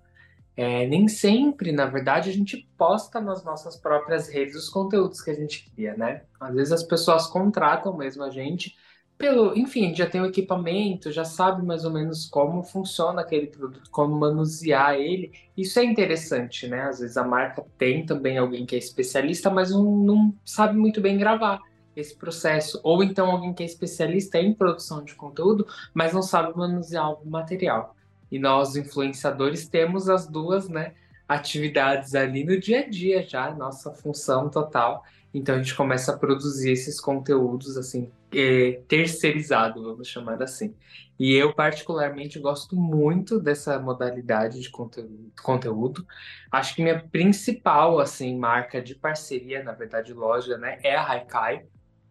[0.56, 5.32] É, nem sempre, na verdade, a gente posta nas nossas próprias redes os conteúdos que
[5.32, 6.24] a gente cria, né?
[6.40, 8.76] Às vezes as pessoas contratam mesmo a gente
[9.20, 13.92] pelo, enfim, já tem o equipamento, já sabe mais ou menos como funciona aquele produto,
[13.92, 15.34] como manusear ele.
[15.58, 16.84] Isso é interessante, né?
[16.84, 21.02] Às vezes a marca tem também alguém que é especialista, mas não, não sabe muito
[21.02, 21.60] bem gravar
[21.94, 26.58] esse processo, ou então alguém que é especialista em produção de conteúdo, mas não sabe
[26.58, 27.98] manusear o material.
[28.32, 30.94] E nós, influenciadores, temos as duas né,
[31.28, 35.04] atividades ali no dia a dia já, nossa função total.
[35.34, 40.74] Então a gente começa a produzir esses conteúdos assim, é, terceirizado, vamos chamar assim.
[41.20, 45.32] E eu particularmente gosto muito dessa modalidade de conteúdo.
[45.44, 46.08] conteúdo.
[46.52, 51.66] Acho que minha principal assim marca de parceria, na verdade loja, né, é a Haikai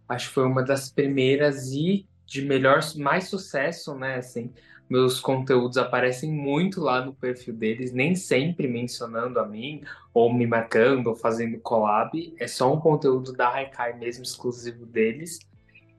[0.08, 4.16] acho que foi uma das primeiras e de melhor, mais sucesso, né?
[4.16, 4.52] Assim,
[4.89, 9.82] meus conteúdos aparecem muito lá no perfil deles, nem sempre mencionando a mim,
[10.14, 12.34] ou me marcando, ou fazendo collab.
[12.39, 15.39] É só um conteúdo da Haikai mesmo, exclusivo deles.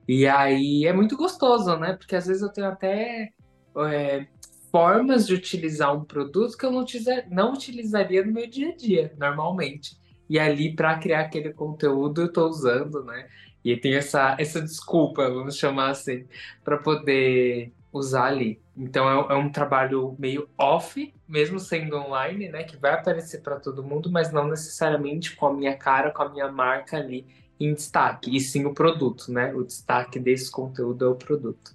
[0.08, 1.92] E aí é muito gostoso, né?
[1.92, 3.32] Porque às vezes eu tenho até
[3.76, 4.26] é,
[4.70, 8.76] formas de utilizar um produto que eu não, utiliza, não utilizaria no meu dia a
[8.76, 9.98] dia, normalmente.
[10.28, 13.28] E ali, para criar aquele conteúdo, eu estou usando, né?
[13.64, 16.24] E tem essa, essa desculpa, vamos chamar assim,
[16.64, 18.60] para poder usar ali.
[18.76, 22.64] Então é, é, um trabalho meio off, mesmo sendo online, né?
[22.64, 26.28] Que vai aparecer para todo mundo, mas não necessariamente com a minha cara, com a
[26.28, 27.26] minha marca ali
[27.58, 29.52] em destaque, e sim o produto, né?
[29.54, 31.74] O destaque desse conteúdo é o produto.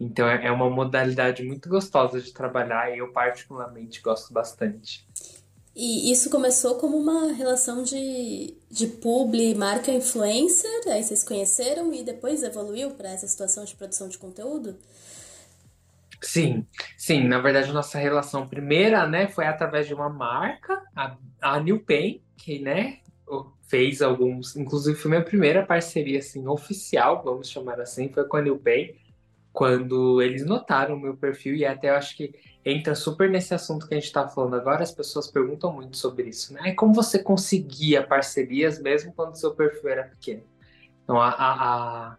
[0.00, 5.06] Então é, é uma modalidade muito gostosa de trabalhar e eu particularmente gosto bastante.
[5.74, 12.02] E isso começou como uma relação de, de publi, marca influencer, aí vocês conheceram e
[12.02, 14.76] depois evoluiu para essa situação de produção de conteúdo?
[16.22, 16.66] Sim,
[16.96, 17.24] sim.
[17.26, 22.22] Na verdade, nossa relação primeira, né, foi através de uma marca, a, a New Pen,
[22.36, 22.98] que, né,
[23.68, 28.42] fez alguns, inclusive foi minha primeira parceria, assim, oficial, vamos chamar assim, foi com a
[28.42, 28.94] New Pen,
[29.52, 32.32] quando eles notaram o meu perfil e até eu acho que
[32.64, 34.82] entra super nesse assunto que a gente está falando agora.
[34.82, 36.72] As pessoas perguntam muito sobre isso, né?
[36.72, 40.42] Como você conseguia parcerias mesmo quando seu perfil era pequeno?
[41.04, 41.52] Então, a, a,
[42.12, 42.18] a,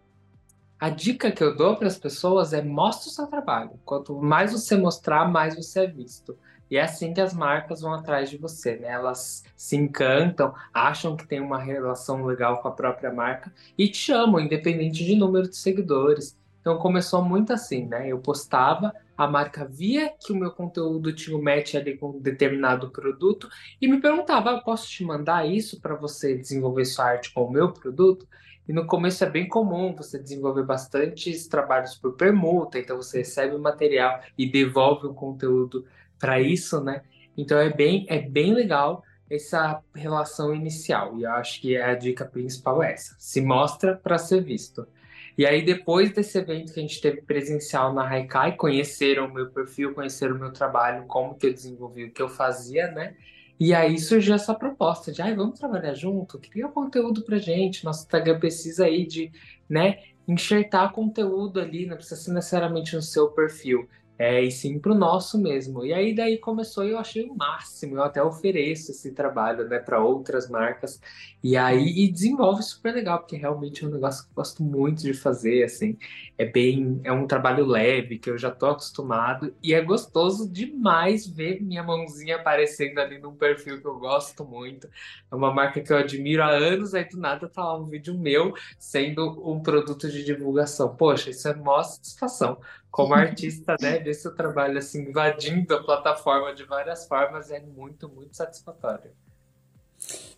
[0.84, 3.80] a dica que eu dou para as pessoas é mostre o seu trabalho.
[3.86, 6.38] Quanto mais você mostrar, mais você é visto.
[6.70, 8.90] E é assim que as marcas vão atrás de você, né?
[8.90, 13.96] Elas se encantam, acham que tem uma relação legal com a própria marca e te
[13.96, 16.38] chamam, independente de número de seguidores.
[16.60, 18.10] Então começou muito assim, né?
[18.10, 22.20] Eu postava, a marca via que o meu conteúdo tinha um match ali com um
[22.20, 23.48] determinado produto
[23.82, 27.52] e me perguntava: ah, posso te mandar isso para você desenvolver sua arte com o
[27.52, 28.28] meu produto?
[28.68, 33.56] E no começo é bem comum você desenvolver bastantes trabalhos por permuta, então você recebe
[33.56, 35.86] o material e devolve o conteúdo
[36.18, 37.02] para isso, né?
[37.38, 41.18] Então é bem, é bem legal essa relação inicial.
[41.18, 44.88] E eu acho que a dica principal é essa: se mostra para ser visto.
[45.36, 49.50] E aí, depois desse evento que a gente teve presencial na Haikai, conheceram o meu
[49.50, 53.16] perfil, conheceram o meu trabalho, como que eu desenvolvi, o que eu fazia, né?
[53.64, 58.02] E aí surgiu essa proposta de, ai, vamos trabalhar junto, cria conteúdo pra gente, nosso
[58.02, 59.32] Instagram precisa aí de,
[59.70, 63.88] né, enxertar conteúdo ali, não precisa ser necessariamente no seu perfil
[64.18, 65.86] é, e sim para o nosso mesmo.
[65.86, 69.80] E aí daí começou e eu achei o máximo, eu até ofereço esse trabalho né,
[69.80, 71.02] para outras marcas,
[71.44, 75.02] e aí e desenvolve super legal, porque realmente é um negócio que eu gosto muito
[75.02, 75.98] de fazer, assim,
[76.38, 81.28] é bem, é um trabalho leve, que eu já tô acostumado, e é gostoso demais
[81.28, 84.88] ver minha mãozinha aparecendo ali num perfil que eu gosto muito,
[85.32, 88.18] é uma marca que eu admiro há anos, aí do nada tá lá um vídeo
[88.18, 92.60] meu sendo um produto de divulgação, poxa, isso é maior satisfação,
[92.94, 98.08] como artista, né, ver seu trabalho assim invadindo a plataforma de várias formas é muito,
[98.08, 99.10] muito satisfatório.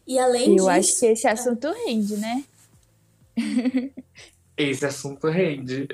[0.08, 2.46] E além Eu disso, acho que esse assunto rende, né?
[4.56, 5.86] Esse assunto rende.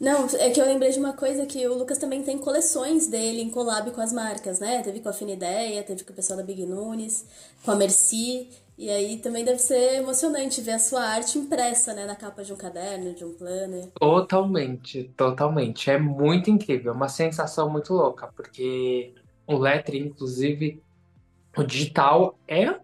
[0.00, 3.40] Não, é que eu lembrei de uma coisa que o Lucas também tem coleções dele
[3.40, 4.82] em collab com as marcas, né?
[4.82, 7.24] Teve com a Finideia, teve com o pessoal da Big Nunes,
[7.64, 8.48] com a Merci.
[8.76, 12.52] E aí também deve ser emocionante ver a sua arte impressa, né, na capa de
[12.52, 13.88] um caderno, de um planner.
[13.98, 15.90] Totalmente, totalmente.
[15.90, 19.14] É muito incrível, é uma sensação muito louca, porque
[19.46, 20.82] o lettering, inclusive,
[21.56, 22.74] o digital é,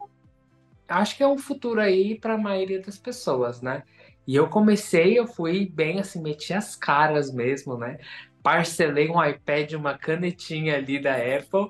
[0.88, 3.82] acho que é um futuro aí para a maioria das pessoas, né?
[4.26, 7.99] E eu comecei, eu fui bem assim, meti as caras mesmo, né?
[8.45, 11.68] Parcelei um iPad, uma canetinha ali da Apple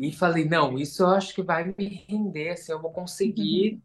[0.00, 3.80] e falei, não, isso eu acho que vai me render, assim, eu vou conseguir.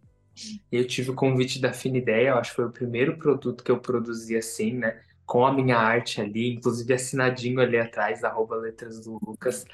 [0.72, 3.80] Eu tive o convite da Finideia, eu acho que foi o primeiro produto que eu
[3.80, 5.02] produzi assim, né?
[5.26, 9.66] Com a minha arte ali, inclusive assinadinho ali atrás, arroba letras do Lucas.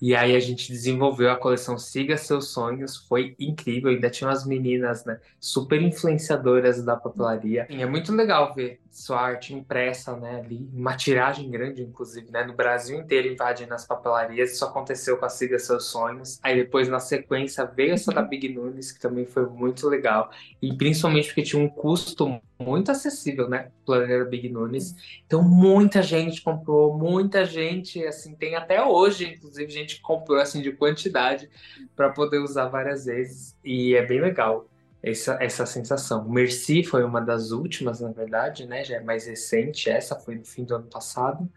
[0.00, 4.46] E aí a gente desenvolveu a coleção Siga Seus Sonhos, foi incrível, ainda tinha umas
[4.46, 7.66] meninas, né, super influenciadoras da papelaria.
[7.70, 12.44] E é muito legal ver sua arte impressa, né, ali, uma tiragem grande, inclusive, né,
[12.44, 14.52] no Brasil inteiro invadindo as papelarias.
[14.52, 16.38] Isso aconteceu com a Siga Seus Sonhos.
[16.42, 20.30] Aí depois, na sequência, veio essa da Big Nunes, que também foi muito legal.
[20.62, 24.94] E principalmente porque tinha um custo muito acessível, né, Planner Big Nunes.
[25.26, 30.72] Então, muita gente comprou, muita gente, assim, tem até hoje, inclusive, gente comprou, assim, de
[30.72, 31.50] quantidade
[31.94, 33.54] para poder usar várias vezes.
[33.62, 34.66] E é bem legal
[35.02, 36.28] essa, essa sensação.
[36.28, 38.84] Merci foi uma das últimas, na verdade, né?
[38.84, 41.48] Já é mais recente, essa foi no fim do ano passado.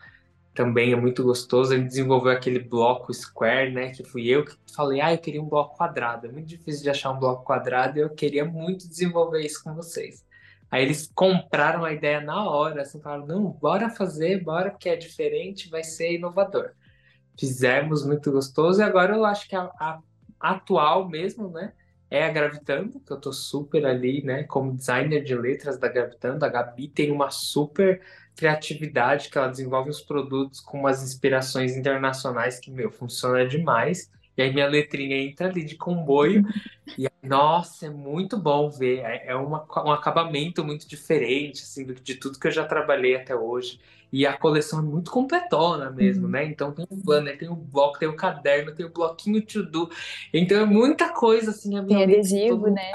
[0.54, 1.74] Também é muito gostoso.
[1.74, 3.92] Ele desenvolveu aquele bloco square, né?
[3.92, 6.28] Que fui eu que falei, ah, eu queria um bloco quadrado.
[6.28, 9.74] É muito difícil de achar um bloco quadrado e eu queria muito desenvolver isso com
[9.74, 10.24] vocês.
[10.72, 14.96] Aí eles compraram a ideia na hora, assim, falaram, não, bora fazer, bora, porque é
[14.96, 16.72] diferente, vai ser inovador.
[17.40, 20.00] Fizemos muito gostoso e agora eu acho que a, a
[20.40, 21.74] atual mesmo, né?
[22.10, 26.44] É a Gravitando, que eu tô super ali, né, como designer de letras da Gravitando.
[26.44, 28.02] A Gabi tem uma super
[28.36, 34.10] criatividade que ela desenvolve os produtos com umas inspirações internacionais que, meu, funciona demais.
[34.38, 36.44] E aí minha letrinha entra ali de comboio.
[36.98, 39.00] e nossa, é muito bom ver.
[39.00, 43.36] É, é uma, um acabamento muito diferente, assim, de tudo que eu já trabalhei até
[43.36, 43.80] hoje.
[44.12, 46.32] E a coleção é muito completona mesmo, uhum.
[46.32, 46.46] né?
[46.46, 49.90] Então tem o planner, tem o bloco, tem o caderno, tem o bloquinho to do.
[50.34, 51.78] Então é muita coisa, assim.
[51.78, 52.72] A tem adesivo, todo...
[52.72, 52.94] né?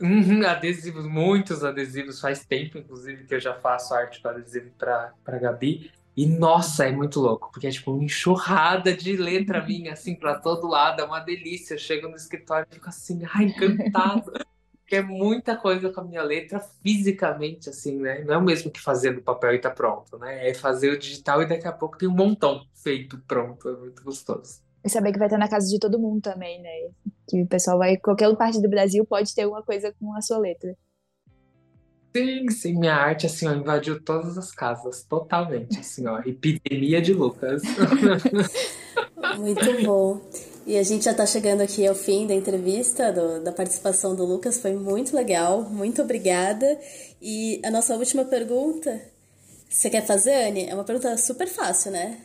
[0.00, 2.20] Uhum, adesivos, muitos adesivos.
[2.20, 5.90] Faz tempo, inclusive, que eu já faço arte para adesivo para Gabi.
[6.16, 10.38] E nossa, é muito louco, porque é tipo uma enxurrada de letra minha, assim, para
[10.38, 11.00] todo lado.
[11.00, 11.74] É uma delícia.
[11.74, 14.30] Eu chego no escritório e fico assim, ai, encantado
[14.90, 18.24] que é muita coisa com a minha letra fisicamente, assim, né?
[18.24, 20.48] Não é o mesmo que fazer no papel e tá pronto, né?
[20.48, 23.68] É fazer o digital e daqui a pouco tem um montão feito pronto.
[23.68, 24.60] É muito gostoso.
[24.84, 26.70] E saber que vai estar na casa de todo mundo também, né?
[27.28, 30.38] Que o pessoal vai, qualquer parte do Brasil pode ter alguma coisa com a sua
[30.38, 30.76] letra.
[32.12, 37.14] Sim, sim, minha arte, assim, ó, invadiu todas as casas, totalmente, assim, ó, epidemia de
[37.14, 37.62] Lucas.
[39.38, 40.20] Muito bom.
[40.66, 44.24] E a gente já está chegando aqui ao fim da entrevista, do, da participação do
[44.24, 44.60] Lucas.
[44.60, 46.78] Foi muito legal, muito obrigada.
[47.20, 49.00] E a nossa última pergunta,
[49.68, 50.66] você quer fazer, Anne?
[50.66, 52.20] É uma pergunta super fácil, né?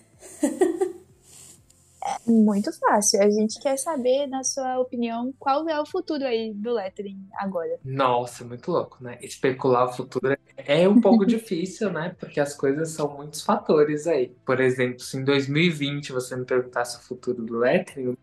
[2.03, 3.21] é muito fácil.
[3.21, 7.79] A gente quer saber, na sua opinião, qual é o futuro aí do lettering agora.
[7.85, 9.17] Nossa, muito louco, né?
[9.21, 12.15] Especular o futuro é um pouco difícil, né?
[12.19, 14.35] Porque as coisas são muitos fatores aí.
[14.45, 18.17] Por exemplo, se em 2020 você me perguntasse o futuro do lettering,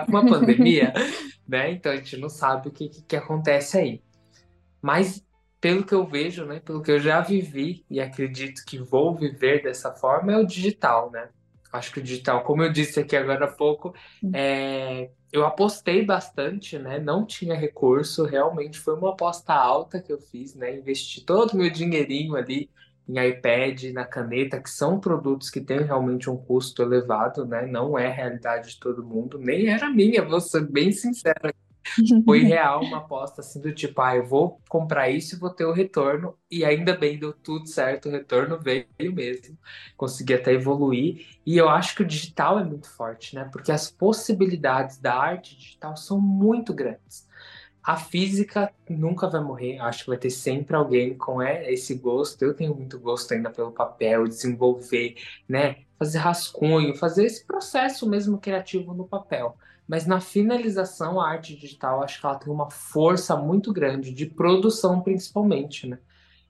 [0.00, 0.92] com uma pandemia,
[1.46, 1.72] né?
[1.72, 4.02] Então a gente não sabe o que, que, que acontece aí.
[4.80, 5.24] Mas
[5.60, 9.62] pelo que eu vejo, né, pelo que eu já vivi e acredito que vou viver
[9.62, 11.28] dessa forma, é o digital, né?
[11.72, 13.94] Acho que o digital, como eu disse aqui agora há pouco,
[14.34, 16.98] é, eu apostei bastante, né?
[16.98, 20.76] Não tinha recurso, realmente foi uma aposta alta que eu fiz, né?
[20.76, 22.68] Investi todo o meu dinheirinho ali
[23.12, 27.66] em iPad, na caneta, que são produtos que têm realmente um custo elevado, né?
[27.66, 31.52] Não é realidade de todo mundo, nem era minha, vou ser bem sincera.
[32.24, 35.66] Foi real uma aposta assim do tipo, ah, eu vou comprar isso e vou ter
[35.66, 39.58] o retorno, e ainda bem, deu tudo certo, o retorno veio mesmo,
[39.96, 43.46] consegui até evoluir, e eu acho que o digital é muito forte, né?
[43.52, 47.28] Porque as possibilidades da arte digital são muito grandes.
[47.82, 52.42] A física nunca vai morrer, acho que vai ter sempre alguém com é, esse gosto.
[52.42, 55.16] Eu tenho muito gosto ainda pelo papel, desenvolver,
[55.48, 55.78] né?
[55.98, 59.56] Fazer rascunho, fazer esse processo mesmo criativo no papel.
[59.86, 64.26] Mas na finalização, a arte digital, acho que ela tem uma força muito grande, de
[64.26, 65.98] produção principalmente, né?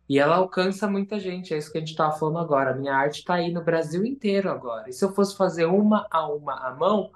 [0.09, 2.72] E ela alcança muita gente, é isso que a gente estava falando agora.
[2.72, 4.91] A minha arte está aí no Brasil inteiro agora.
[4.91, 7.11] E se eu fosse fazer uma a uma à mão,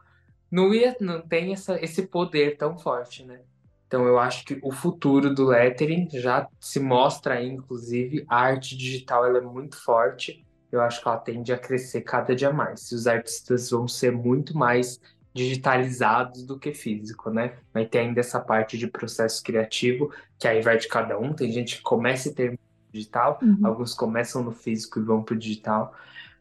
[0.50, 3.40] não ia, não tem essa, esse poder tão forte, né?
[3.86, 8.76] Então eu acho que o futuro do lettering já se mostra aí, inclusive, a arte
[8.76, 10.44] digital ela é muito forte.
[10.72, 12.90] Eu acho que ela tende a crescer cada dia mais.
[12.90, 15.00] Os artistas vão ser muito mais
[15.32, 17.54] digitalizados do que físico, né?
[17.72, 21.32] Vai ter ainda essa parte de processo criativo, que aí vai de cada um.
[21.32, 22.58] Tem gente que começa a ter
[22.90, 23.58] digital, uhum.
[23.62, 25.94] alguns começam no físico e vão para o digital.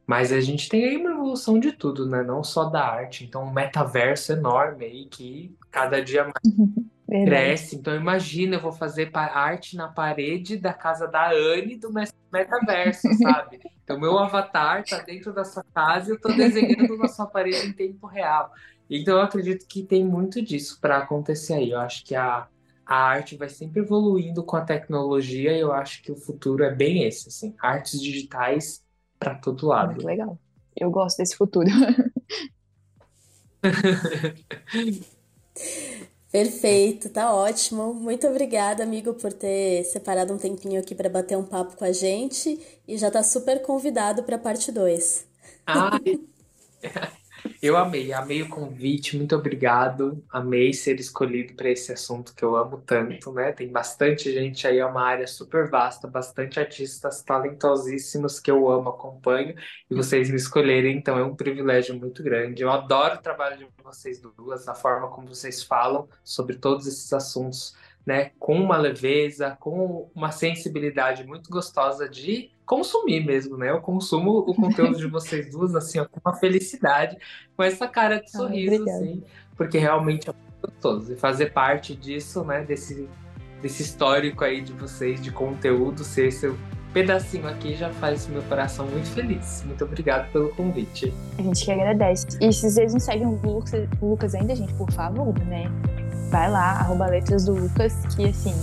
[0.07, 2.23] Mas a gente tem aí uma evolução de tudo, né?
[2.23, 3.25] Não só da arte.
[3.25, 6.55] Então, um metaverso enorme aí que cada dia mais
[7.07, 7.75] cresce.
[7.75, 11.91] Então, imagina, eu vou fazer arte na parede da casa da Anne do
[12.31, 13.59] metaverso, sabe?
[13.83, 17.67] Então, meu avatar tá dentro da sua casa e eu tô desenhando na sua parede
[17.67, 18.51] em tempo real.
[18.89, 21.71] Então, eu acredito que tem muito disso para acontecer aí.
[21.71, 22.47] Eu acho que a,
[22.85, 26.73] a arte vai sempre evoluindo com a tecnologia e eu acho que o futuro é
[26.73, 28.83] bem esse, assim, artes digitais
[29.19, 29.93] para todo lado.
[29.93, 30.37] Muito legal.
[30.75, 31.69] Eu gosto desse futuro.
[36.35, 37.93] Perfeito, tá ótimo.
[37.93, 41.93] Muito obrigada, amigo, por ter separado um tempinho aqui para bater um papo com a
[41.93, 45.25] gente e já tá super convidado para parte 2.
[45.65, 46.19] Ai.
[47.61, 50.23] Eu amei, amei o convite, muito obrigado.
[50.29, 53.51] Amei ser escolhido para esse assunto que eu amo tanto, né?
[53.51, 58.89] Tem bastante gente aí, é uma área super vasta, bastante artistas talentosíssimos que eu amo,
[58.89, 59.55] acompanho,
[59.89, 62.61] e vocês me escolherem, então é um privilégio muito grande.
[62.61, 67.11] Eu adoro o trabalho de vocês duas, a forma como vocês falam sobre todos esses
[67.13, 67.75] assuntos
[68.05, 73.71] né, com uma leveza, com uma sensibilidade muito gostosa de consumir mesmo, né?
[73.71, 77.17] Eu consumo o conteúdo de vocês duas assim, ó, com uma felicidade,
[77.55, 79.23] com essa cara de sorriso, ah, assim,
[79.55, 81.13] porque realmente é muito gostoso.
[81.13, 83.09] E fazer parte disso, né, desse,
[83.61, 86.53] desse histórico aí de vocês, de conteúdo, ser esse
[86.93, 89.63] pedacinho aqui já faz meu coração muito feliz.
[89.65, 91.13] Muito obrigado pelo convite.
[91.37, 92.25] A gente que agradece.
[92.39, 95.69] E se vocês não seguem o Lucas, o Lucas ainda, gente, por favor, né?
[96.29, 98.53] Vai lá, arroba letras do Lucas, que assim,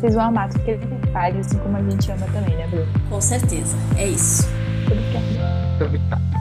[0.00, 2.92] vocês vão amar tudo que ele faz, assim como a gente ama também, né, Bruno?
[3.08, 4.48] Com certeza, é isso.
[4.88, 6.31] Muito obrigado.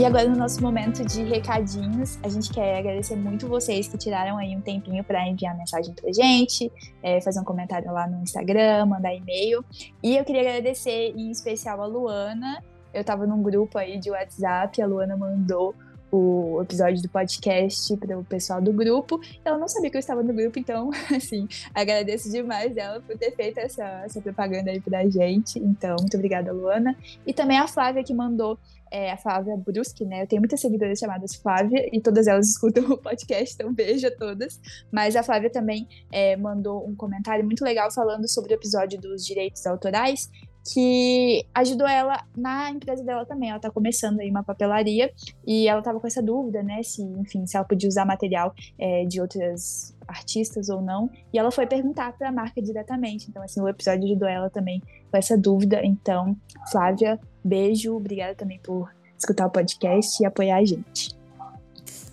[0.00, 4.38] E agora, no nosso momento de recadinhos, a gente quer agradecer muito vocês que tiraram
[4.38, 6.72] aí um tempinho para enviar mensagem pra gente,
[7.02, 9.62] é, fazer um comentário lá no Instagram, mandar e-mail.
[10.02, 12.64] E eu queria agradecer em especial a Luana.
[12.94, 15.74] Eu estava num grupo aí de WhatsApp, a Luana mandou
[16.10, 19.20] o episódio do podcast para o pessoal do grupo.
[19.44, 23.32] Ela não sabia que eu estava no grupo, então, assim, agradeço demais ela por ter
[23.32, 25.58] feito essa, essa propaganda aí pra gente.
[25.58, 26.96] Então, muito obrigada, Luana.
[27.26, 28.58] E também a Flávia que mandou
[28.90, 30.22] é a Flávia Bruschi, né?
[30.22, 34.10] Eu tenho muitas seguidoras chamadas Flávia e todas elas escutam o podcast, então beijo a
[34.10, 34.60] todas.
[34.90, 39.24] Mas a Flávia também é, mandou um comentário muito legal falando sobre o episódio dos
[39.24, 40.28] direitos autorais
[40.64, 43.48] que ajudou ela na empresa dela também.
[43.48, 45.10] Ela está começando aí uma papelaria
[45.46, 46.82] e ela estava com essa dúvida, né?
[46.82, 51.10] Se, enfim, se ela podia usar material é, de outras artistas ou não.
[51.32, 53.26] E ela foi perguntar para a marca diretamente.
[53.28, 55.80] Então, assim, o episódio ajudou ela também com essa dúvida.
[55.84, 56.36] Então,
[56.70, 57.96] Flávia, beijo.
[57.96, 61.18] Obrigada também por escutar o podcast e apoiar a gente.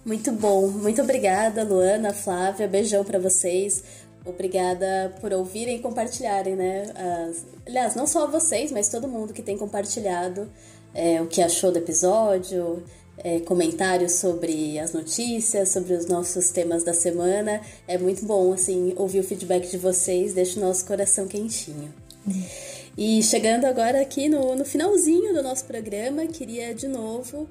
[0.05, 0.69] Muito bom.
[0.69, 2.65] Muito obrigada, Luana, Flávia.
[2.65, 4.06] Beijão para vocês.
[4.27, 6.83] Obrigada por ouvirem e compartilharem, né?
[6.95, 7.45] As...
[7.65, 10.49] Aliás, não só vocês, mas todo mundo que tem compartilhado
[10.93, 12.83] é, o que achou do episódio,
[13.23, 17.61] é, comentários sobre as notícias, sobre os nossos temas da semana.
[17.87, 21.93] É muito bom, assim, ouvir o feedback de vocês, deixa o nosso coração quentinho.
[22.97, 27.47] E chegando agora aqui no, no finalzinho do nosso programa, queria de novo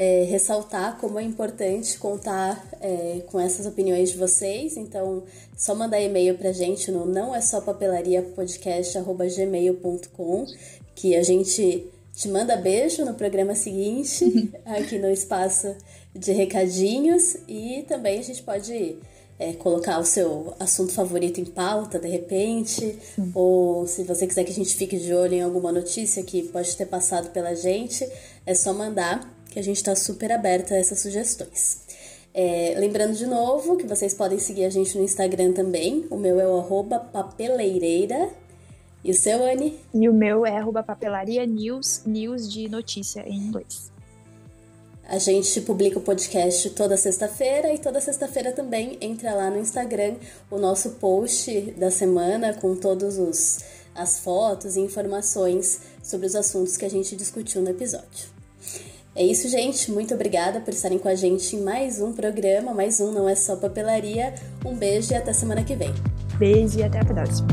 [0.00, 4.78] é, ressaltar como é importante contar é, com essas opiniões de vocês.
[4.78, 5.24] Então,
[5.54, 10.46] só mandar e-mail pra gente no não é só papelaria podcast@gmail.com
[10.94, 14.24] que a gente te manda beijo no programa seguinte,
[14.64, 15.76] aqui no espaço
[16.14, 17.36] de recadinhos.
[17.46, 18.96] E também a gente pode
[19.38, 22.98] é, colocar o seu assunto favorito em pauta de repente,
[23.34, 26.74] ou se você quiser que a gente fique de olho em alguma notícia que pode
[26.74, 28.08] ter passado pela gente,
[28.46, 31.80] é só mandar que a gente está super aberta a essas sugestões.
[32.32, 36.06] É, lembrando de novo que vocês podem seguir a gente no Instagram também.
[36.10, 38.30] O meu é o papeleireira.
[39.02, 39.78] E o seu, Anne?
[39.92, 43.90] E o meu é papelaria news, news de notícia em inglês.
[45.04, 50.14] A gente publica o podcast toda sexta-feira e toda sexta-feira também entra lá no Instagram
[50.48, 53.58] o nosso post da semana com todos os
[53.92, 58.39] as fotos e informações sobre os assuntos que a gente discutiu no episódio.
[59.20, 59.92] É isso, gente.
[59.92, 62.72] Muito obrigada por estarem com a gente em mais um programa.
[62.72, 64.34] Mais um Não É Só Papelaria.
[64.64, 65.92] Um beijo e até semana que vem.
[66.38, 67.48] Beijo e até a próxima.